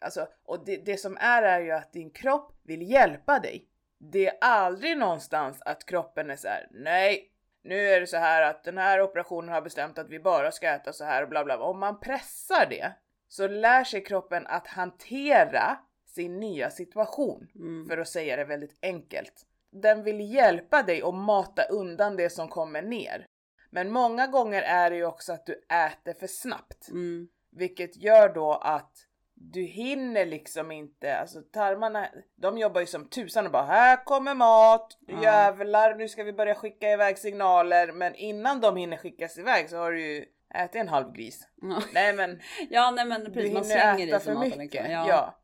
[0.00, 3.68] Alltså, och det, det som är är ju att din kropp vill hjälpa dig.
[3.98, 8.42] det är aldrig någonstans att kroppen är så här: nej, nu är det så här
[8.42, 11.44] att den här operationen har bestämt att vi bara ska äta så här och bla
[11.44, 11.58] bla.
[11.58, 12.92] Om man pressar det
[13.28, 17.48] så lär sig kroppen att hantera sin nya situation.
[17.54, 17.88] Mm.
[17.88, 19.32] För att säga det väldigt enkelt.
[19.72, 23.26] Den vill hjälpa dig att mata undan det som kommer ner.
[23.70, 26.88] Men många gånger är det ju också att du äter för snabbt.
[26.88, 27.28] Mm.
[27.50, 28.92] Vilket gör då att
[29.34, 34.34] du hinner liksom inte, alltså tarmarna, de jobbar ju som tusan och bara här kommer
[34.34, 35.22] mat, Ja.
[35.22, 37.92] jävlar nu ska vi börja skicka iväg signaler.
[37.92, 41.48] Men innan de hinner skickas iväg så har du ju ätit en halv gris.
[41.62, 41.82] Ja.
[41.94, 42.40] Nej men
[42.70, 44.72] ja nej men du precis man hinner slänger äta för maten mycket.
[44.82, 44.92] liksom.
[44.92, 45.08] Ja.
[45.08, 45.34] Ja.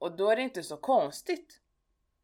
[0.00, 1.60] Och då är det inte så konstigt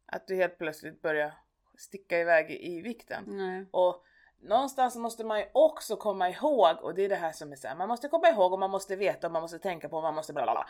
[0.05, 1.33] att du helt plötsligt börjar
[1.77, 3.23] sticka iväg i, vikten.
[3.27, 3.65] Nej.
[3.71, 4.03] Och
[4.39, 7.67] någonstans måste man ju också komma ihåg, och det är det här som är så
[7.67, 10.03] här, man måste komma ihåg och man måste veta och man måste tänka på och
[10.03, 10.67] man måste bla bla bla.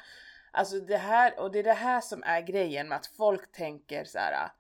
[0.52, 4.04] Alltså det här, och det är det här som är grejen med att folk tänker
[4.04, 4.52] så här,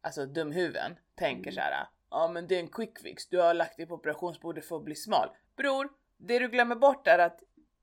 [0.00, 1.54] alltså dumhuvuden tänker Mm.
[1.54, 4.64] så här, ja men det är en quick fix, du har lagt dig på operationsbordet
[4.64, 5.28] för att bli smal.
[5.56, 7.42] Bror, det du glömmer bort är att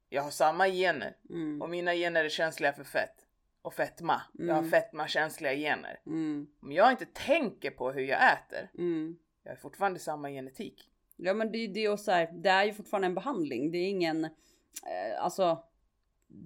[0.09, 1.61] jag har samma gener Mm.
[1.61, 3.20] och mina gener är känsliga för fett
[3.61, 4.21] och fetma.
[4.33, 4.71] Jag har Mm.
[4.71, 5.99] fetma känsliga gener.
[6.05, 6.47] Mm.
[6.61, 9.17] Om jag inte tänker på hur jag äter, Mm.
[9.43, 10.87] jag har fortfarande samma genetik.
[11.15, 13.71] Ja men det är det och så här, det är ju fortfarande en behandling.
[13.71, 14.29] Det är ingen, eh,
[15.23, 15.63] alltså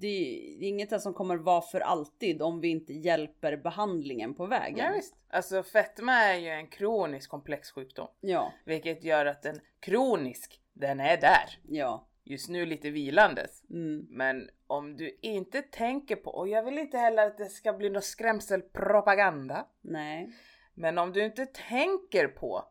[0.01, 4.45] är, det är inget som kommer vara för alltid om vi inte hjälper behandlingen på
[4.45, 4.86] vägen.
[4.86, 5.15] Ja, visst.
[5.30, 8.08] Alltså fetma är ju en kronisk komplex sjukdom.
[8.21, 11.60] Ja, Vilket gör att den kronisk, den är där.
[11.69, 12.08] ja.
[12.28, 13.64] Just nu lite vilandes.
[13.70, 14.08] Mm.
[14.10, 17.90] Men om du inte tänker på, och jag vill inte heller att det ska bli
[17.90, 19.68] någon skrämselpropaganda.
[19.82, 20.32] Nej.
[20.74, 22.66] Men om du inte tänker på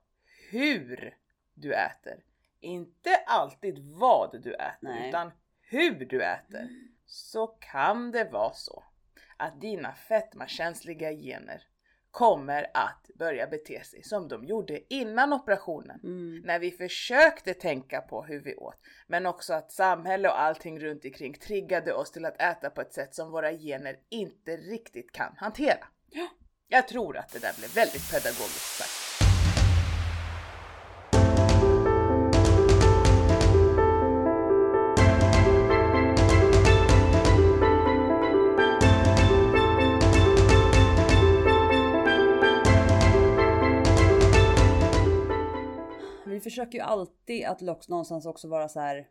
[0.50, 1.16] hur
[1.54, 2.24] du äter,
[2.60, 5.08] inte alltid vad du äter, Nej.
[5.08, 6.68] utan hur du äter,
[7.06, 8.84] så kan det vara så
[9.36, 11.62] att dina fetmakänsliga gener
[12.14, 16.00] kommer att börja bete sig som de gjorde innan operationen.
[16.02, 16.42] Mm.
[16.44, 21.04] När vi försökte tänka på hur vi åt, men också att samhälle och allting runt
[21.04, 25.34] omkring triggade oss till att äta på ett sätt som våra gener inte riktigt kan
[25.36, 25.86] hantera.
[26.10, 26.28] Ja.
[26.68, 28.93] Jag tror att det där blev väldigt pedagogiskt sagt.
[46.54, 49.06] Försöker ju alltid att lox någonstans också vara så här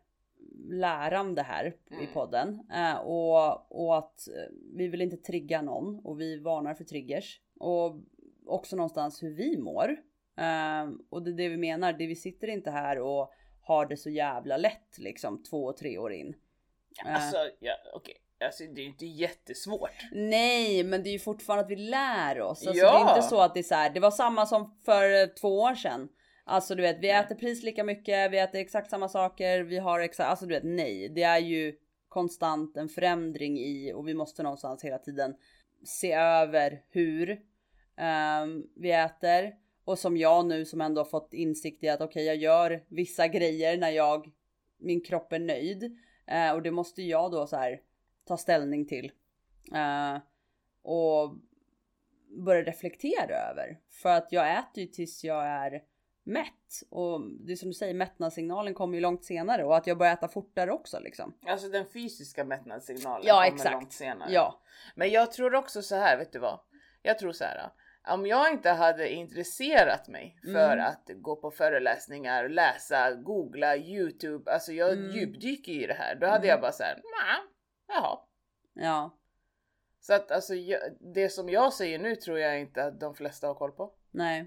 [0.70, 2.06] lärande här i Mm.
[2.14, 6.84] podden eh, och, och att eh, vi vill inte trigga någon och vi varnar för
[6.84, 7.96] triggers och
[8.46, 9.88] också någonstans hur vi mår.
[10.38, 13.30] Eh, och det är det vi menar, det vi sitter inte här och
[13.62, 16.34] har det så jävla lätt liksom två och tre år in.
[17.06, 18.14] Eh, Alltså, ja, okej.
[18.44, 19.90] Alltså det är ju inte jättesvårt.
[20.12, 22.66] Nej, men det är ju fortfarande att vi lär oss.
[22.66, 22.92] Alltså, Ja.
[22.92, 23.90] Det är inte så att det är så här.
[23.90, 26.08] Det var samma som för två år sedan.
[26.44, 30.00] Alltså du vet, vi äter precis lika mycket, vi äter exakt samma saker, vi har
[30.00, 31.76] exakt, alltså du vet nej, det är ju
[32.08, 35.34] konstant en förändring i och vi måste någonstans hela tiden
[35.84, 37.42] se över hur
[37.96, 39.54] ehm, vi äter.
[39.84, 43.28] Och som jag nu som ändå har fått insikt i att okej, jag gör vissa
[43.28, 44.32] grejer när jag,
[44.78, 45.98] min kropp är nöjd.
[46.26, 47.80] Eh, och det måste jag då så här
[48.24, 49.12] ta ställning till.
[49.74, 50.18] Eh,
[50.82, 51.36] och
[52.44, 53.80] börja reflektera över.
[53.90, 55.82] För att jag äter ju tills jag är
[56.24, 56.82] mätt.
[56.90, 60.12] Och det är som du säger, mättnadssignalen kommer ju långt senare och att jag börjar
[60.12, 61.34] äta fortare också liksom.
[61.46, 63.72] Alltså den fysiska mättnadssignalen Ja, kommer exakt.
[63.72, 64.32] långt senare.
[64.32, 64.60] Ja.
[64.94, 66.60] Men jag tror också så här, vet du vad?
[67.02, 67.70] Jag tror så här.
[68.08, 70.86] Om jag inte hade intresserat mig för Mm.
[70.86, 75.10] att gå på föreläsningar, läsa, googla, youtube, alltså jag Mm.
[75.10, 76.14] djupdyker i det här.
[76.14, 76.48] Då hade Mm.
[76.48, 77.36] jag bara så här, "Nja,
[77.88, 78.18] jaha.
[78.74, 79.18] Ja.
[80.00, 80.80] Så att alltså jag,
[81.14, 83.92] det som jag säger nu tror jag inte att de flesta har koll på.
[84.10, 84.46] Nej.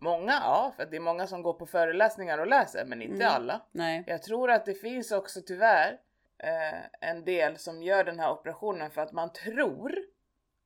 [0.00, 3.34] Många, ja, för det är många som går på föreläsningar och läser, men inte Mm.
[3.34, 3.60] alla.
[3.70, 4.04] Nej.
[4.06, 5.98] Jag tror att det finns också tyvärr
[6.38, 9.94] eh, en del som gör den här operationen för att man tror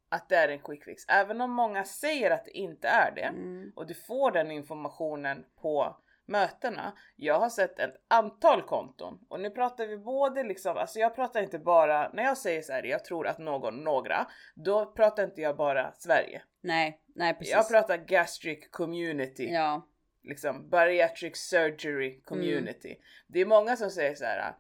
[0.09, 1.03] att det är en quick fix.
[1.09, 3.73] Även om många säger att det inte är det Mm.
[3.77, 6.93] och du får den informationen på mötena.
[7.17, 11.43] Jag har sett ett antal konton och nu pratar vi både liksom, alltså jag pratar
[11.43, 15.41] inte bara, när jag säger så här, jag tror att någon, några, då pratar inte
[15.41, 16.43] jag bara Sverige.
[16.61, 17.01] Nej.
[17.15, 17.53] Nej precis.
[17.55, 19.87] Jag pratar gastric community Ja.
[20.23, 22.97] liksom bariatric surgery community.
[23.27, 24.55] Det är många som säger så här.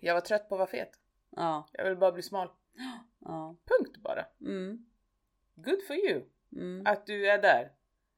[0.00, 0.90] Jag var trött på att vara fet.
[1.36, 1.68] Ja.
[1.72, 2.48] Jag vill bara bli smal.
[3.26, 3.56] Ja.
[3.64, 4.24] Punkt bara.
[4.40, 4.86] Mm.
[5.54, 6.86] Good for you Mm.
[6.86, 7.72] att du är där.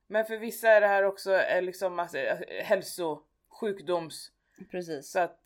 [0.07, 2.19] Men för vissa är det här också är liksom alltså,
[2.63, 4.33] hälso, sjukdoms,
[4.71, 5.11] Precis.
[5.11, 5.41] så att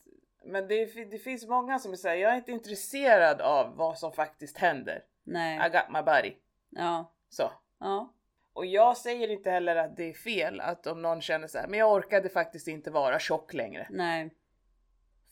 [0.44, 4.59] men det, det finns många som säger jag är inte intresserad av vad som faktiskt
[4.59, 5.05] händer.
[5.23, 5.66] Nej.
[5.66, 6.35] I got my body.
[6.70, 7.12] Ja.
[7.29, 7.51] Så.
[7.81, 8.14] Ja.
[8.53, 11.66] Och jag säger inte heller att det är fel att om någon känner så här,
[11.69, 13.87] men jag orkade faktiskt inte vara tjock längre.
[13.90, 14.35] Nej.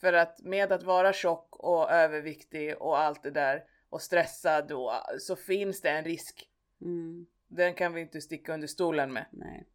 [0.01, 4.91] För att med att vara tjock och överviktig och allt det där och stressad och,
[5.19, 6.49] så finns det en risk.
[6.81, 7.27] Mm.
[7.47, 9.25] Den kan vi inte sticka under stolen med.
[9.31, 9.67] Nej.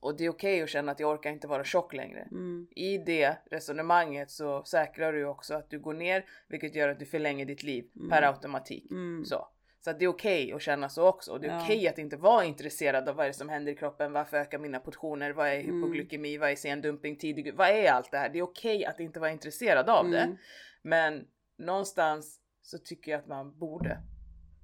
[0.00, 2.20] Och det är okej att känna att jag orkar inte vara tjock längre.
[2.20, 2.66] Mm.
[2.70, 7.06] I det resonemanget så säkrar du också att du går ner, vilket gör att du
[7.06, 8.90] förlänger ditt liv per automatik.
[8.90, 9.24] Mm.
[9.24, 9.48] Så.
[9.80, 11.32] Så att det är okej att känna så också.
[11.32, 11.62] Och det är Ja.
[11.64, 14.58] okej att inte vara intresserad av vad är det som händer i kroppen, varför ökar
[14.58, 15.66] mina portioner, vad är Mm.
[15.76, 18.28] hypoglykemi, vad är sendumping, tidig, vad är allt det här?
[18.28, 20.20] Det är okej att inte vara intresserad av det.
[20.20, 20.36] Mm.
[20.82, 21.26] Men
[21.58, 23.98] någonstans så tycker jag att man borde,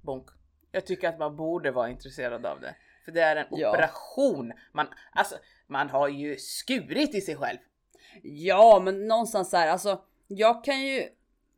[0.01, 0.27] bonk.
[0.71, 2.75] Jag tycker att man borde vara intresserad av det.
[3.05, 3.69] För det är en Ja.
[3.69, 4.53] operation.
[4.71, 5.35] Man, alltså,
[5.67, 7.57] man har ju skurit i sig själv.
[8.23, 11.07] Ja, men någonstans så här, alltså jag kan ju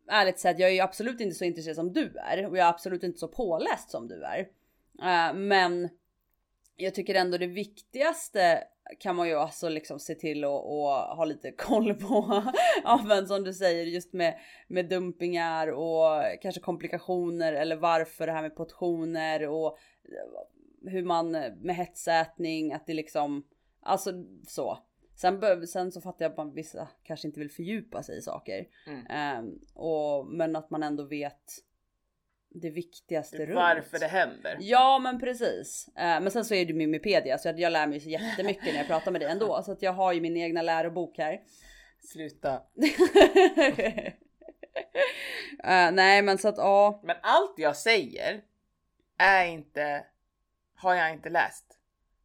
[0.07, 2.69] ärligt sagt jag är ju absolut inte så intresserad som du är och jag är
[2.69, 4.39] absolut inte så påläst som du är.
[5.01, 5.89] Eh, men
[6.75, 8.63] jag tycker ändå det viktigaste
[8.99, 12.43] kan man ju alltså liksom se till att och ha lite koll på.
[12.83, 18.33] ja men som du säger just med, med dumpingar och kanske komplikationer eller varför det
[18.33, 19.77] här med portioner och
[20.87, 23.43] hur man med hetsätning att det liksom
[23.81, 24.11] alltså
[24.47, 24.77] så.
[25.15, 28.67] Sen, sen så fattar jag att man, vissa kanske inte vill fördjupa sig i saker.
[28.87, 29.05] Mm.
[29.09, 31.41] Ehm, och, men att man ändå vet
[32.61, 33.55] det viktigaste runt.
[33.55, 34.57] Varför det händer.
[34.59, 35.87] Ja men precis.
[35.87, 38.75] Eh, men sen så är det Mimipedia så jag, jag lär mig så jättemycket när
[38.75, 39.61] jag pratar med dig ändå.
[39.65, 41.41] Så att jag har ju min egna lärobok här.
[41.99, 42.61] Sluta.
[45.63, 47.01] Eh, nej men så att ja.
[47.03, 48.41] Men allt jag säger
[49.17, 50.05] är inte,
[50.75, 51.79] har jag inte läst.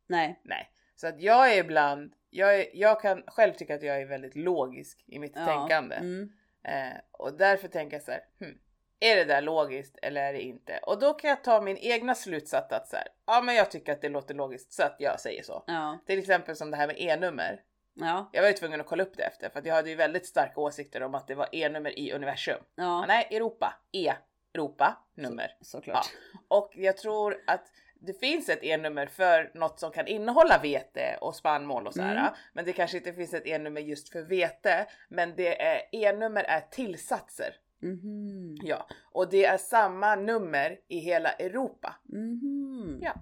[0.07, 0.41] Nej.
[0.45, 0.71] Nej.
[0.97, 4.37] Så att jag är ibland, jag, är, jag kan själv tycka att jag är väldigt
[4.37, 5.45] logisk i mitt Ja.
[5.45, 5.97] tänkande.
[5.97, 6.33] Mm.
[6.65, 8.59] Eh, och därför tänker jag så här, hmm,
[9.01, 10.79] är det där logiskt eller är det inte?
[10.83, 13.93] Och då kan jag ta min egna slutsats att så här, ja men jag tycker
[13.93, 15.65] att det låter logiskt så att jag säger så.
[15.67, 15.99] Ja.
[16.07, 17.63] Till exempel som det här med e-nummer.
[17.95, 18.31] Ja.
[18.33, 20.61] Jag var ju tvungen att kolla upp det efter för jag hade ju väldigt starka
[20.61, 22.63] åsikter om att det var e-nummer i universum.
[22.75, 23.07] Ja.
[23.07, 23.75] Nej, Europa.
[23.93, 24.13] E.
[24.55, 24.99] Europa.
[25.15, 25.57] Nummer.
[25.61, 26.07] Såklart.
[26.49, 31.35] Och jag tror att det finns ett e-nummer för något som kan innehålla vete och
[31.35, 32.17] spannmål och så här.
[32.17, 32.33] Mm.
[32.53, 34.87] Men det kanske inte finns ett e-nummer just för vete.
[35.09, 37.55] Men det är e-nummer är tillsatser.
[37.83, 38.57] Mhm.
[38.63, 41.97] Ja, och det är samma nummer i hela Europa.
[42.05, 42.99] Mhm.
[43.03, 43.15] Ja.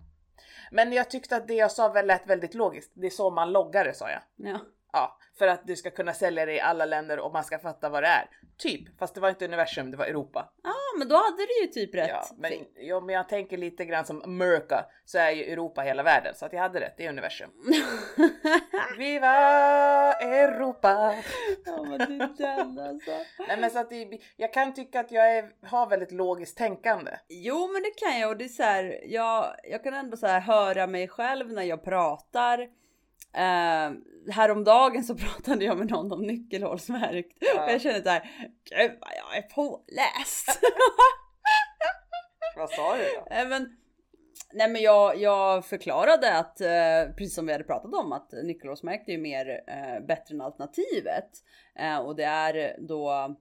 [0.71, 2.93] Men jag tyckte att det jag sa väl lät väldigt logiskt.
[2.95, 4.23] Det är så man loggar det sa jag.
[4.37, 4.61] Ja.
[4.93, 7.89] Ja, för att du ska kunna sälja det i alla länder och man ska fatta
[7.89, 8.31] vad det är.
[8.59, 10.53] Typ, fast det var inte universum, det var Europa.
[10.63, 12.09] Ah, men då hade du ju typ rätt.
[12.09, 12.53] Ja, men
[12.95, 16.35] om jag tänker lite grann som America så är ju Europa hela världen.
[16.35, 17.51] Så att jag hade rätt, det är universum.
[18.99, 19.35] Viva
[20.13, 21.15] Europa!
[21.67, 23.11] ja men det är den alltså.
[23.49, 27.11] Nej men så att det, jag kan tycka att jag är, har väldigt logiskt tänkande.
[27.29, 30.27] Jo men det kan jag och det är så här, jag, jag kan ändå så
[30.27, 32.69] här höra mig själv när jag pratar.
[33.37, 33.99] Uh,
[34.33, 37.65] häromdagen så pratade jag med någon om nyckelhålsverk Ja.
[37.65, 38.31] och jag kände så här,
[38.65, 40.61] gud vad jag är påläst.
[42.57, 43.35] Vad sa du då?
[43.35, 43.77] Eh, men,
[44.53, 49.09] nej men jag, jag förklarade att, eh, precis som vi hade pratat om, att nyckelhålsmärkt
[49.09, 51.31] är ju mer eh, bättre än alternativet.
[51.79, 53.37] Eh, och det är då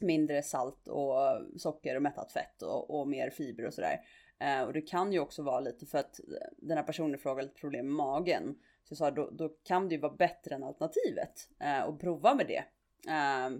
[0.00, 1.16] mindre salt och
[1.56, 4.00] socker och mättat fett och, och mer fiber och sådär.
[4.40, 6.20] Eh, och det kan ju också vara lite för att
[6.56, 8.54] den här personen frågade lite problem med magen.
[8.84, 12.34] Så jag sa då, då kan det ju vara bättre än alternativet eh, och prova
[12.34, 12.64] med det.
[13.10, 13.50] Eh,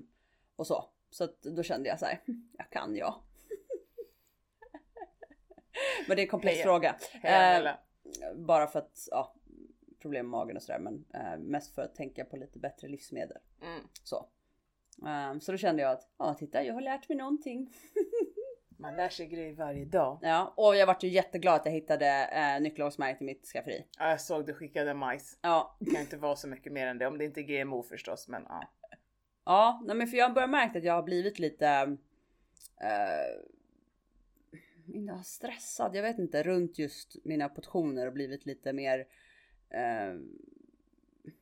[0.56, 0.84] och så.
[1.10, 3.14] Så att då kände jag så här, "Hm, jag kan jag.
[6.08, 6.64] Men det är en komplex Heja.
[6.64, 6.96] fråga.
[7.12, 7.78] Heja,
[8.22, 9.34] Eh, bara för att, ja,
[10.00, 10.78] problem med magen och sådär.
[10.78, 13.38] Men eh, mest för att tänka på lite bättre livsmedel.
[13.62, 13.80] Mm.
[14.04, 14.28] Så.
[15.06, 17.74] Eh, så då kände jag att, ja titta jag har lärt mig någonting.
[18.84, 20.18] Man lär sig grejer varje dag.
[20.22, 23.84] Ja, och jag vart ju jätteglad att jag hittade eh, nyckelhålsmärkt i mitt skafferi.
[23.98, 25.38] Ja, jag såg du skickade majs.
[25.42, 27.06] Ja, Det kan inte vara så mycket mer än det.
[27.06, 28.70] Om det inte är GMO förstås, men ja.
[29.44, 31.96] ja, nej, men för jag har börjat märka att jag har blivit lite
[32.80, 33.40] eh,
[34.94, 39.06] inte stressad, jag vet inte, runt just mina portioner och blivit lite mer
[39.70, 40.14] eh,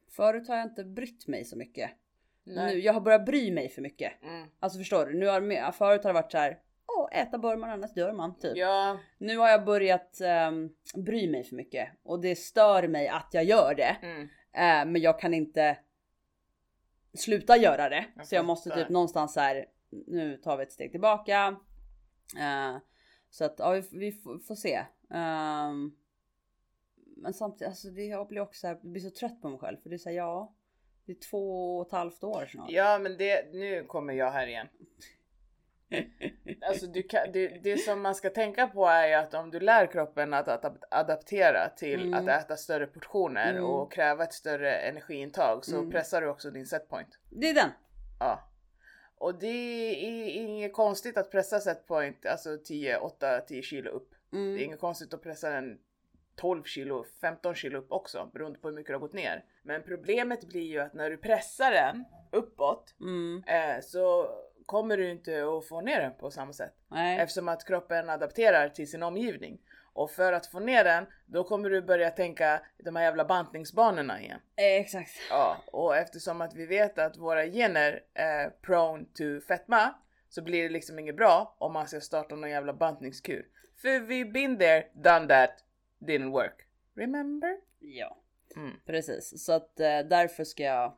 [0.08, 1.90] Förut har jag inte brytt mig så mycket.
[2.44, 4.12] Nu, jag har börjat bry mig för mycket.
[4.22, 4.48] Mm.
[4.60, 5.18] Alltså förstår du?
[5.18, 6.58] Nu har, förut har det varit så här.
[6.98, 8.56] Åh, äta bör man annars dör man typ.
[8.56, 10.74] Ja, Nu har jag börjat um,
[11.04, 13.96] bry mig för mycket och det stör mig att jag gör det.
[14.02, 14.28] mm.
[14.54, 15.78] Eh, men jag kan inte
[17.14, 18.04] sluta göra det.
[18.16, 19.66] Jag så jag måste typ någonstans så här.
[20.06, 21.56] Nu tar vi ett steg tillbaka.
[22.38, 22.76] Eh,
[23.30, 24.84] så att ja, vi, vi får, se.
[25.10, 25.96] Ehm,
[27.16, 29.76] men samtidigt, alltså det, jag blir också så här, blir så trött på mig själv
[29.82, 30.54] för det är så här, ja.
[31.04, 32.70] Det är två och ett halvt år snart.
[32.70, 34.68] ja, men det, nu kommer jag här igen.
[36.68, 39.86] Alltså kan, det, det som man ska tänka på är ju att om du lär
[39.86, 42.14] kroppen att, att adaptera till Mm.
[42.28, 43.64] att äta större portioner Mm.
[43.64, 45.90] och kräva ett större energiintag så Mm.
[45.90, 47.18] pressar du också din setpoint.
[47.30, 47.70] Det är den.
[48.20, 48.48] Ja.
[49.18, 49.46] Och det
[50.06, 54.10] är inget konstigt att pressa setpoint, alltså 10, 8, 10 kilo upp.
[54.30, 54.62] Det är Mm.
[54.64, 55.78] inget konstigt att pressa den
[56.36, 59.44] 12 kilo, 15 kilo upp också beroende på hur mycket du har gått ner.
[59.62, 63.42] Men problemet blir ju att när du pressar den uppåt Mm.
[63.46, 64.28] eh, så
[64.66, 66.74] kommer du inte att få ner den på samma sätt.
[66.88, 67.18] Nej.
[67.18, 69.58] Eftersom att kroppen adapterar till sin omgivning.
[69.94, 74.20] Och för att få ner den, då kommer du börja tänka de här jävla bantningsbanorna
[74.20, 74.40] igen.
[74.56, 75.10] Eh, Exakt.
[75.30, 79.94] Ja, och eftersom att vi vet att våra gener är prone to fetma
[80.28, 83.46] så blir det liksom inget bra om man ska starta någon jävla bantningskur.
[83.82, 85.50] För vi been there, done that,
[86.00, 86.66] didn't work.
[86.96, 87.56] Remember?
[87.78, 88.18] Ja,
[88.56, 88.72] Mm.
[88.86, 89.44] precis.
[89.44, 90.96] Så att eh, därför ska jag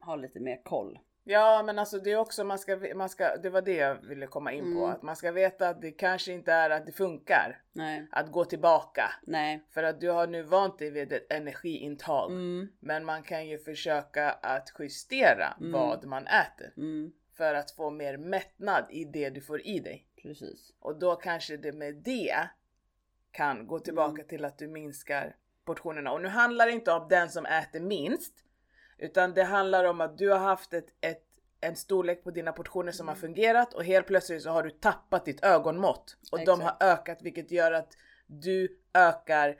[0.00, 0.98] ha lite mer koll.
[1.28, 4.26] Ja men alltså det är också man ska, man ska, det var det jag ville
[4.26, 4.78] komma in på.
[4.80, 4.90] Mm.
[4.90, 8.44] Att man ska veta att det kanske inte är att det funkar Nej, att gå
[8.44, 9.12] tillbaka.
[9.22, 9.62] nej.
[9.70, 12.30] För att du har nu vant dig vid ett energiintag.
[12.30, 15.72] Mm, Men man kan ju försöka att justera Mm.
[15.72, 16.72] vad man äter.
[16.76, 20.06] mm, För att få mer mättnad i det du får i dig.
[20.22, 20.72] precis.
[20.80, 22.48] Och då kanske det med det
[23.30, 24.26] kan gå tillbaka Mm.
[24.28, 26.12] till att du minskar portionerna.
[26.12, 28.32] Och nu handlar det inte om den som äter minst.
[28.98, 31.22] Utan det handlar om att du har haft ett, ett,
[31.60, 33.20] en storlek på dina portioner som har Mm.
[33.20, 36.16] fungerat och helt plötsligt så har du tappat ditt ögonmått.
[36.32, 36.82] Och de har Exakt.
[36.82, 37.88] ökat vilket gör att
[38.26, 39.56] du ökar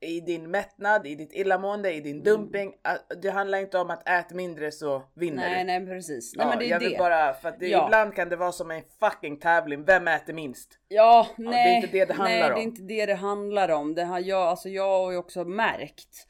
[0.00, 2.74] i din mättnad, i ditt illamående, i din dumping.
[2.82, 5.66] Att- Det handlar inte om att ät mindre så vinner Mm.
[5.66, 5.86] Nej, du.
[5.86, 6.34] nej precis.
[6.36, 6.88] Nej Ja, men det är jag det.
[6.88, 7.84] vill bara, för att det, Ja.
[7.86, 10.78] ibland kan det vara som en fucking tävling, vem äter minst?
[10.88, 11.76] Ja, det är nej.
[11.76, 12.54] inte det det handlar nej, om.
[12.54, 13.94] det är inte det det handlar om.
[13.94, 16.26] Det har jag, alltså jag har ju också märkt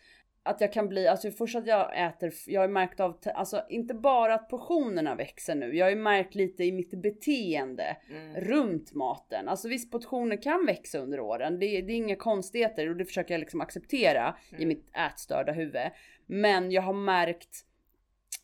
[0.49, 3.95] att jag kan bli, alltså först att jag äter, jag har märkt av, alltså inte
[3.95, 5.77] bara att portionerna växer nu.
[5.77, 8.37] Jag har ju märkt lite i mitt beteende Mm.
[8.41, 9.49] runt maten.
[9.49, 11.59] Alltså visst portioner kan växa under åren.
[11.59, 14.69] Det, det är inga konstigheter och det försöker jag liksom acceptera i Mm.
[14.69, 15.91] mitt ätstörda huvud.
[16.27, 17.65] Men jag har märkt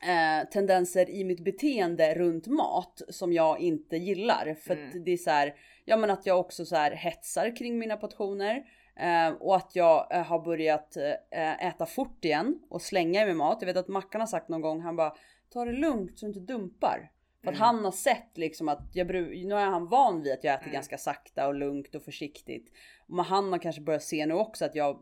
[0.02, 4.54] eh, tendenser i mitt beteende runt mat som jag inte gillar.
[4.60, 4.88] För Mm.
[4.88, 7.96] att det är så här, ja men att jag också så här hetsar kring mina
[7.96, 8.62] portioner.
[8.96, 10.96] Eh, och att jag eh, har börjat
[11.30, 13.56] eh, äta fort igen och slänga i mig mat.
[13.60, 15.14] Jag vet att Mackan har sagt någon gång, han bara
[15.50, 17.10] ta det lugnt så du inte dumpar.
[17.42, 17.66] För att Mm.
[17.66, 20.74] han har sett liksom att jag nu är han van vid att jag äter Mm.
[20.74, 22.72] ganska sakta och lugnt och försiktigt.
[23.06, 25.00] Men han har kanske börjat se nu också att jag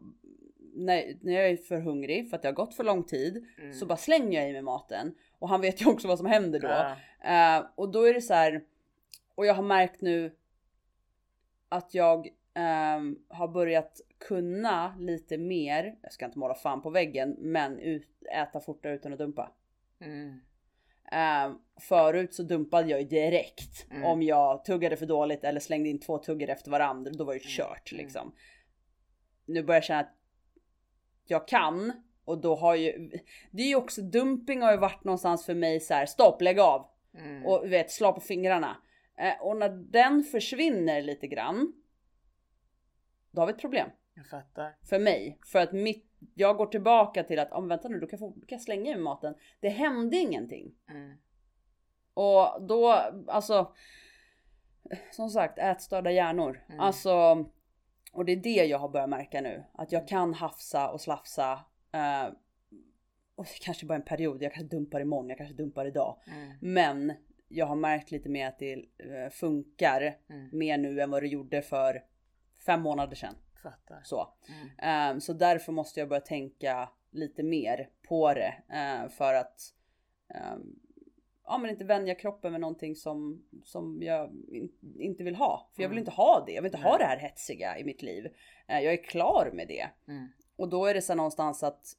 [0.74, 3.72] när, när jag är för hungrig för att det har gått för lång tid Mm.
[3.74, 5.14] så bara slänger jag i mig maten.
[5.38, 6.68] Och han vet ju också vad som händer då.
[6.68, 7.58] Ja.
[7.58, 8.64] Eh, och då är det så här.
[9.34, 10.36] Och jag har märkt nu
[11.68, 15.96] att jag ehm, har börjat kunna lite mer.
[16.02, 19.52] Jag ska inte måla fan på väggen, men ut, äta fortare utan att dumpa.
[20.00, 20.40] Mm.
[21.12, 24.04] Ehm, förut så dumpade jag ju direkt Mm.
[24.04, 27.10] om jag tuggade för dåligt eller slängde in två tuggor efter varandra.
[27.14, 28.04] Då var det ju kört Mm.
[28.04, 28.32] liksom.
[29.46, 30.16] Nu börjar jag känna att
[31.26, 31.92] jag kan
[32.24, 33.10] och då har ju
[33.50, 36.58] det är ju också dumping har ju varit någonstans för mig så här stopp lägg
[36.60, 36.88] av
[37.18, 37.46] Mm.
[37.46, 38.76] och vet slå på fingrarna.
[39.18, 41.72] Eh, och när den försvinner lite grann.
[43.32, 44.76] Då har vi ett problem Jag fattar.
[44.82, 48.18] för mig för att mitt jag går tillbaka till att om vänta nu, då kan
[48.20, 49.34] jag, då kan jag slänga i mig maten.
[49.60, 50.74] Det hände ingenting.
[50.90, 51.16] Mm.
[52.14, 52.92] Och då,
[53.26, 53.74] alltså.
[55.10, 56.64] Som sagt, ätstörda hjärnor.
[56.68, 56.80] Mm.
[56.80, 57.46] Alltså.
[58.12, 59.64] Och det är det jag har börjat märka nu.
[59.72, 61.52] Att jag kan hafsa och slafsa.
[61.92, 62.26] Eh,
[63.34, 64.42] och kanske bara en period.
[64.42, 66.18] Jag kanske dumpar imorgon, jag kanske dumpar idag.
[66.26, 66.52] Mm.
[66.60, 67.12] Men
[67.48, 70.48] jag har märkt lite mer att det eh, funkar Mm.
[70.52, 72.02] mer nu än vad det gjorde för
[72.66, 73.34] fem månader sedan.
[73.62, 74.00] Fattar.
[74.04, 74.28] Så.
[74.48, 74.68] Mm.
[74.78, 78.54] Ehm, så därför måste jag börja tänka lite mer på det.
[78.68, 79.60] eh, för att
[80.34, 80.78] ehm,
[81.44, 85.70] ja, men inte vänja kroppen med någonting som, som jag in, inte vill ha.
[85.74, 86.02] För jag vill Mm.
[86.08, 86.52] inte ha det.
[86.52, 88.34] Jag vill inte ha det här hetsiga i mitt liv.
[88.66, 89.88] Jag är klar med det.
[90.08, 90.28] Mm.
[90.56, 91.96] Och då är det så någonstans att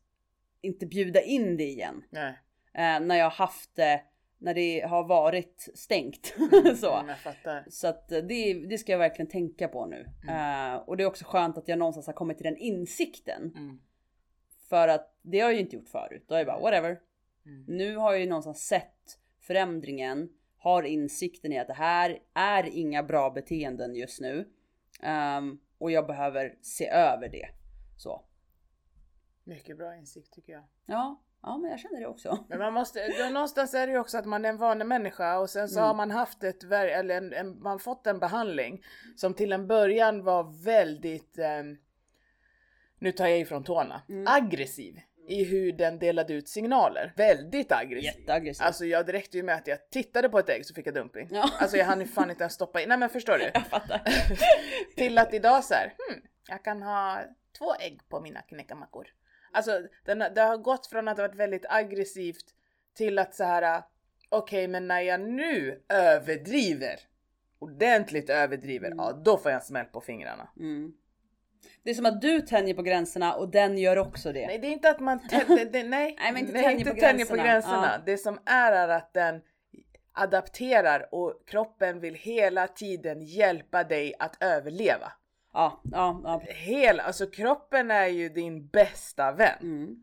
[0.61, 2.03] inte bjuda in det igen.
[2.73, 4.01] Eh, när jag har haft det,
[4.43, 6.35] när det har varit stängt.
[6.63, 6.75] Mm.
[6.75, 6.95] så.
[6.97, 7.63] Mm.
[7.67, 10.09] Så att eh, det, det ska jag verkligen tänka på nu.
[10.23, 10.73] Mm.
[10.73, 13.53] Eh, och det är också skönt att jag någonstans har kommit till den insikten.
[13.55, 13.81] Mm.
[14.69, 16.25] För att det har jag ju inte gjort förut.
[16.27, 16.99] Då är jag bara whatever.
[17.45, 17.65] Mm.
[17.67, 20.29] Nu har jag ju någonstans sett förändringen.
[20.57, 24.49] Har insikten i att det här är inga bra beteenden just nu.
[25.01, 27.47] Ehm, och jag behöver se över det.
[27.97, 28.25] Så.
[29.43, 30.63] Mycket bra insikt tycker jag.
[30.85, 32.45] Ja, ja men jag känner det också.
[32.49, 35.49] Men man måste, någonstans är det ju också att man är en vanlig människa och
[35.49, 35.87] sen så Mm.
[35.87, 38.83] har man haft ett, eller en, en, man fått en behandling
[39.15, 41.77] som till en början var väldigt, ehm,
[42.99, 44.25] nu tar jag ifrån tårna, Mm.
[44.27, 44.99] aggressiv.
[45.27, 47.13] i hur den delade ut signaler.
[47.15, 48.03] Väldigt aggressiv.
[48.03, 48.65] Jätteaggressiv.
[48.65, 51.27] Alltså jag räckte ju med att jag tittade på ett ägg så fick jag dumping.
[51.31, 51.49] Ja.
[51.59, 52.89] Alltså jag hann ju fan inte ens stoppa in.
[52.89, 53.43] Nej men förstår du?
[53.53, 54.01] Jag fattar.
[54.95, 57.19] Till att idag så här, hmm, jag kan ha
[57.57, 59.07] två ägg på mina knäckamackor.
[59.53, 62.45] Alltså den, det har gått från att ha varit väldigt aggressivt
[62.97, 63.81] till att så här,
[64.29, 66.99] okej men när jag nu överdriver,
[67.59, 68.97] ordentligt överdriver, Mm.
[69.05, 70.49] ja då får jag en smäll på fingrarna.
[70.59, 70.93] Mm.
[71.83, 74.47] Det är som att du tänjer på gränserna och den gör också det.
[74.47, 76.79] Nej det är inte att man tä- det, det, nej, Nej, men inte nej, tänjer
[76.79, 77.45] inte på tänjer på gränserna.
[77.53, 77.91] gränserna.
[77.97, 78.03] Ja.
[78.05, 79.41] Det som är är att den
[80.13, 85.11] adapterar och kroppen vill hela tiden hjälpa dig att överleva.
[85.53, 86.41] Ja, ja, ja.
[86.47, 89.59] Hela, alltså kroppen är ju din bästa vän.
[89.61, 89.95] Mm.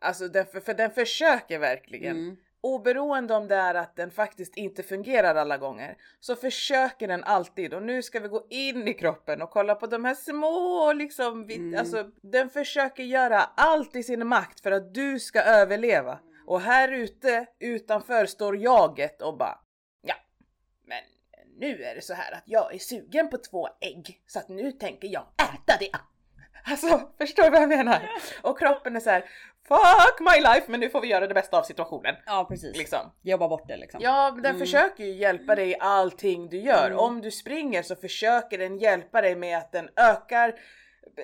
[0.00, 2.16] Alltså den, för, för den försöker verkligen.
[2.16, 2.36] Mm.
[2.60, 7.74] Oberoende om det är att den faktiskt inte fungerar alla gånger så försöker den alltid
[7.74, 11.46] och nu ska vi gå in i kroppen och kolla på de här små liksom,
[11.46, 11.78] vi, Mm.
[11.80, 16.18] alltså den försöker göra allt i sin makt för att du ska överleva.
[16.46, 19.58] Och här ute utanför står jaget och bara
[21.58, 24.72] nu är det så här att jag är sugen på två ägg så att nu
[24.72, 25.90] tänker jag äta det.
[26.66, 28.10] Alltså, förstår du vad jag menar?
[28.42, 29.24] Och kroppen är så här
[29.68, 32.14] Fuck my life men nu får vi göra det bästa av situationen.
[32.26, 32.76] ja precis.
[32.76, 33.12] Liksom.
[33.22, 34.00] Jobba bort det liksom.
[34.02, 34.66] Ja, men den Mm.
[34.66, 36.86] försöker ju hjälpa dig i allting du gör.
[36.86, 36.98] Mm.
[36.98, 40.54] Om du springer så försöker den hjälpa dig med att den ökar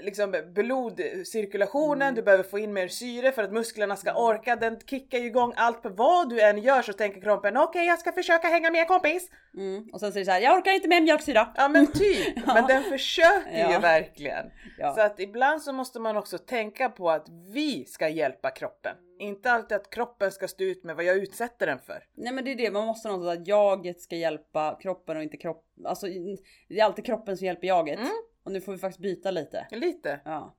[0.02, 2.14] liksom blodcirkulationen, Mm.
[2.14, 4.56] du behöver få in mer syre för att musklerna ska orka.
[4.56, 7.98] Den kickar ju igång allt på vad du än gör så tänker kroppen okej jag
[7.98, 9.30] ska försöka hänga med kompis.
[9.56, 9.88] Mm.
[9.92, 11.48] Och sen säger det så här, jag orkar inte med mjölksyra.
[11.56, 12.54] Ja men typ, Ja.
[12.54, 13.78] men den försöker ju Ja.
[13.78, 14.46] verkligen.
[14.78, 14.94] Ja.
[14.94, 18.96] Så att ibland så måste man också tänka på att vi ska hjälpa kroppen.
[19.18, 22.04] Inte alltid att kroppen ska stå ut med vad jag utsätter den för.
[22.14, 25.36] Nej men det är det, man måste någonstans att jaget ska hjälpa kroppen och inte
[25.36, 25.64] kropp.
[25.84, 26.06] Alltså
[26.68, 27.98] det är alltid kroppen som hjälper jaget.
[27.98, 28.10] Mm.
[28.44, 29.66] Och nu får vi faktiskt byta lite.
[29.70, 30.20] Lite.
[30.24, 30.54] Ja.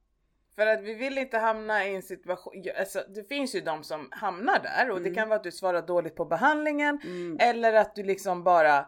[0.56, 4.08] För att vi vill inte hamna i en situation, alltså, det finns ju de som
[4.12, 5.16] hamnar där och det Mm.
[5.16, 7.38] kan vara att du svarar dåligt på behandlingen Mm.
[7.40, 8.86] eller att du liksom bara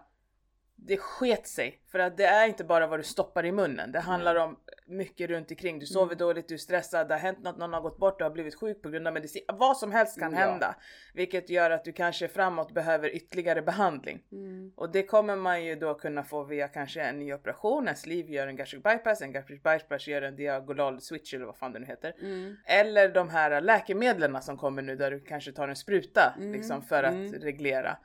[0.76, 1.82] det sket sig.
[1.92, 3.92] För att det är inte bara vad du stoppar i munnen.
[3.92, 5.80] Det handlar om mycket runt omkring.
[5.80, 6.18] Du sover Mm.
[6.18, 8.56] dåligt, du är stressad, det har hänt något, någon har gått bort, du har blivit
[8.56, 9.44] sjuk på grund av medicin.
[9.54, 10.38] Vad som helst kan Ja.
[10.40, 10.76] hända.
[11.14, 14.24] Vilket gör att du kanske framåt behöver ytterligare behandling.
[14.32, 14.72] Mm.
[14.76, 18.32] Och det kommer man ju då kunna få via kanske en ny operation, en sleeve
[18.32, 21.80] gör en gastric bypass, en gastric bypass gör en diagonal switch eller vad fan det
[21.80, 22.14] nu heter.
[22.22, 22.56] Mm.
[22.66, 26.82] Eller de här läkemedlen som kommer nu där du kanske tar en spruta Mm, liksom
[26.82, 27.34] för att mm.
[27.34, 27.98] reglera.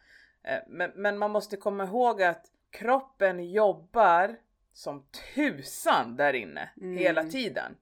[0.45, 4.37] Eh, Men, men man måste komma ihåg att kroppen jobbar
[4.79, 6.99] som tusan där inne Mm.
[6.99, 7.77] hela tiden.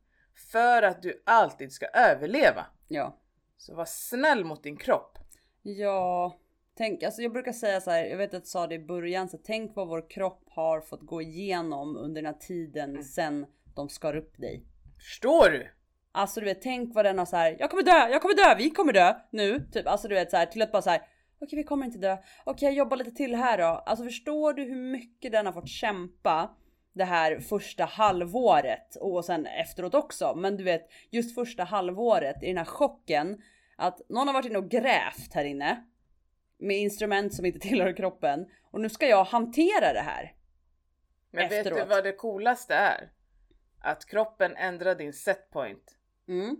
[0.53, 2.67] För att du alltid ska överleva.
[2.89, 3.19] Ja.
[3.57, 5.19] Så var snäll mot din kropp.
[5.63, 6.39] Ja,
[6.77, 9.29] tänk, alltså jag brukar säga så här, jag vet att jag sa det i början,
[9.29, 13.03] så tänk vad vår kropp har fått gå igenom under den här tiden Mm.
[13.03, 14.67] sen de skar upp dig.
[14.99, 15.69] Förstår du?
[16.13, 17.57] Alltså du vet, tänk vad den har så här.
[17.59, 19.69] jag kommer dö, jag kommer dö, vi kommer dö nu.
[19.73, 21.01] Typ, alltså du vet så här, till att bara så här.
[21.41, 23.65] okej vi kommer inte dö, okej jag jobbar lite till här då.
[23.65, 26.57] Alltså förstår du hur mycket den har fått kämpa
[26.97, 30.35] det här första halvåret och sen efteråt också.
[30.35, 33.43] Men du vet, just första halvåret i den här chocken
[33.77, 35.85] att någon har varit inne och grävt här inne
[36.59, 40.35] med instrument som inte tillhör kroppen och nu ska jag hantera det här.
[41.31, 41.89] Men vet du Efteråt.
[41.89, 43.11] vad det coolaste är?
[43.81, 45.93] Att kroppen ändrar din setpoint
[46.29, 46.57] Mm.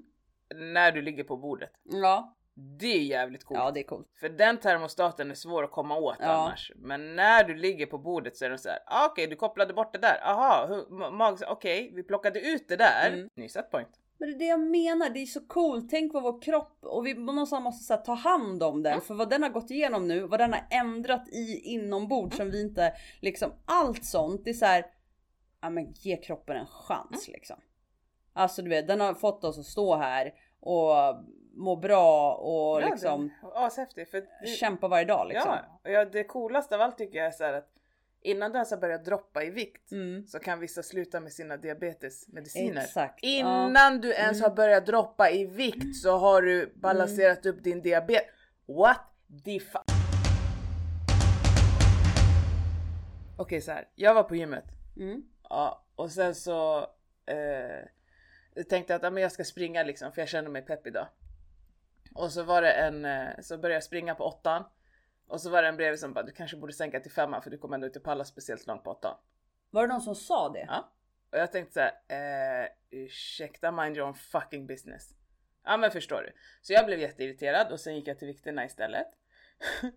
[0.55, 1.71] när du ligger på bordet.
[1.85, 3.61] Ja, Det är jävligt coolt.
[3.61, 4.09] ja det är coolt.
[4.21, 6.27] För den termostaten är svår att komma åt Ja.
[6.27, 6.73] annars.
[6.77, 8.79] Men när du ligger på bordet så är den så här.
[8.87, 10.21] Ah, okej, du kopplade bort det där.
[10.23, 10.69] Aha,
[11.11, 11.39] mag...
[11.49, 13.11] okej, vi plockade ut det där.
[13.13, 13.29] Mm.
[13.35, 13.89] Ny setpoint.
[14.19, 15.91] Men det är det jag menar, det är så coolt.
[15.91, 19.01] Tänk på vår kropp och vi någonstans måste så här, ta hand om den.
[19.01, 22.61] För vad den har gått igenom nu, vad den har ändrat i inombords som vi
[22.61, 24.45] inte liksom allt sånt.
[24.45, 24.87] Det är så här.
[25.61, 27.57] Ja men ge kroppen en chans liksom.
[28.33, 30.93] Alltså du vet, den har fått oss att stå här och
[31.57, 34.09] må bra och Ja, liksom Ashäftig.
[34.09, 35.55] För det, kämpa varje dag liksom.
[35.83, 37.69] ja, ja, det coolaste av allt tycker jag är så här att
[38.23, 40.27] innan du ens har börjat droppa i vikt Mm.
[40.27, 42.83] så kan vissa sluta med sina diabetesmediciner.
[42.83, 43.19] Exakt.
[43.23, 43.29] ja.
[43.69, 44.51] Innan du ens Mm.
[44.51, 48.31] har börjat droppa i vikt så har du balanserat upp din diabetes.
[48.67, 49.01] What
[49.45, 49.83] the fuck?
[53.39, 53.89] Okej så här.
[53.95, 54.65] jag var på gymmet.
[54.97, 55.23] Mm.
[55.49, 56.79] Ja, och sen så
[57.27, 60.87] eh, tänkte jag att ja, men jag ska springa liksom för jag känner mig pepp
[60.87, 61.07] idag.
[62.17, 64.65] Och så var det en, eh, så började jag springa på åttan.
[65.29, 67.51] Och så var det en bredvid som bara du kanske borde sänka till femman för
[67.51, 69.17] du kommer ändå inte palla speciellt långt på åttan.
[69.71, 70.65] Var det någon som sa det?
[70.69, 70.93] Ja.
[71.33, 75.15] Och jag tänkte så här, eh, ursäkta mind your own fucking business.
[75.65, 76.33] Ja men förstår du.
[76.63, 79.07] Så jag blev jätteirriterad och sen gick jag till vikterna istället.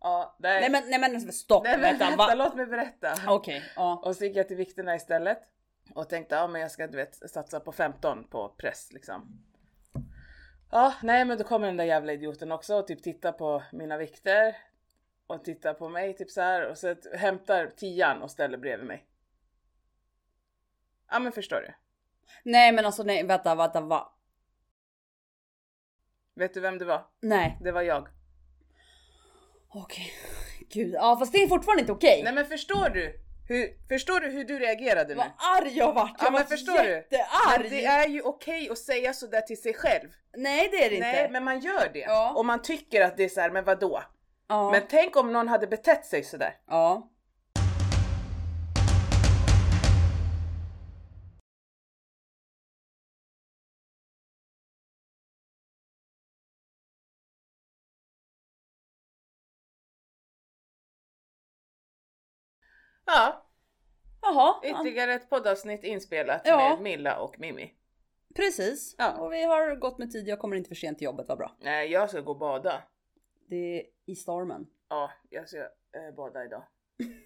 [0.00, 0.60] ja, där...
[0.60, 1.64] Nej men, nej men stopp!
[1.64, 3.14] Nej men vänta, vänta, låt mig berätta.
[3.26, 4.02] Okej, ja.
[4.04, 5.38] Och så gick jag till vikterna istället
[5.94, 9.47] och tänkte ja men jag ska du vet satsa på 15 på press liksom.
[10.70, 13.96] Ja, nej men då kommer den där jävla idioten också och typ tittar på mina
[13.96, 14.56] vikter
[15.26, 19.06] och tittar på mig typ så här och så hämtar tian och ställer bredvid mig.
[21.10, 21.74] Ja men förstår du?
[22.42, 24.14] Nej men alltså nej vänta vänta va?
[26.34, 27.06] Vet du vem det var?
[27.20, 27.58] Nej.
[27.60, 28.08] Det var jag.
[29.68, 30.12] Okej.
[30.70, 32.22] Gud, ja fast det är fortfarande inte okej.
[32.24, 33.27] Nej men förstår du?
[33.48, 35.14] Hur, förstår du hur du reagerade nu?
[35.14, 35.30] Vad
[35.62, 36.14] arg jag vart!
[36.18, 36.90] Jag Ja men förstår du?
[36.90, 37.60] jättearg!
[37.60, 40.08] Men det är ju okej att säga sådär till sig själv.
[40.36, 41.12] Nej det är det inte.
[41.12, 41.98] Nej men man gör det.
[41.98, 42.32] Ja.
[42.36, 44.02] Och man tycker att det är så här, men vadå?
[44.48, 44.70] ja.
[44.70, 46.54] Men tänk om någon hade betett sig sådär.
[46.68, 47.10] ja.
[63.14, 63.44] Ja,
[64.22, 64.60] Jaha.
[64.64, 66.56] ytterligare ett poddavsnitt inspelat Ja.
[66.56, 67.74] med Milla och Mimmi.
[68.36, 68.94] Precis.
[68.98, 69.12] Ja.
[69.18, 70.28] Och vi har gått med tid.
[70.28, 71.28] Jag kommer inte för sent till jobbet.
[71.28, 71.52] Vad bra.
[71.60, 72.82] Nej, jag ska gå och bada.
[73.48, 74.66] Det är i stormen.
[74.88, 76.62] Ja, jag ska eh, bada idag.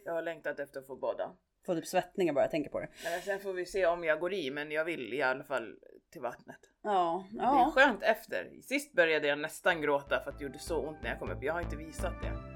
[0.05, 1.31] Jag har längtat efter att få bada.
[1.67, 2.89] Får typ svettningar bara jag tänker på det.
[3.05, 5.79] Men sen får vi se om jag går i, men jag vill i alla fall
[6.13, 6.61] till vattnet.
[6.83, 7.25] Ja.
[7.31, 7.73] Det är Ja.
[7.75, 8.51] skönt efter.
[8.63, 11.43] Sist började jag nästan gråta för att det gjorde så ont när jag kom upp.
[11.43, 12.52] Jag har inte visat det.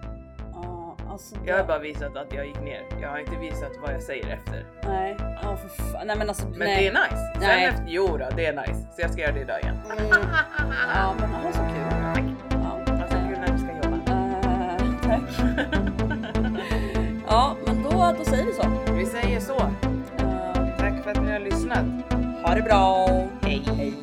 [1.17, 1.35] Alltså.
[1.45, 2.83] Jag har bara visat att jag gick ner.
[3.01, 4.67] Jag har inte visat vad jag säger efter.
[4.85, 5.17] Nej.
[5.43, 6.07] Ja för fan.
[6.07, 6.49] Nej men alltså.
[6.49, 6.77] Men nej.
[6.77, 7.31] det är nice.
[7.33, 7.65] Sen Nej.
[7.65, 8.87] efter, jo då, det är nice.
[8.95, 9.77] Så jag ska göra det idag igen.
[9.99, 10.07] Mm.
[10.95, 12.27] Ja men ha så kul.
[12.51, 12.93] Ja.
[13.03, 13.97] Alltså kul när du ska jobba.
[14.13, 15.23] Eh, tack.
[17.29, 18.93] ja men då, då säger vi så.
[18.93, 19.57] Vi säger så.
[19.59, 21.85] Eh, Tack för att ni har lyssnat.
[22.43, 23.07] ha det bra.
[23.43, 23.63] Hej.
[23.77, 23.95] Hej.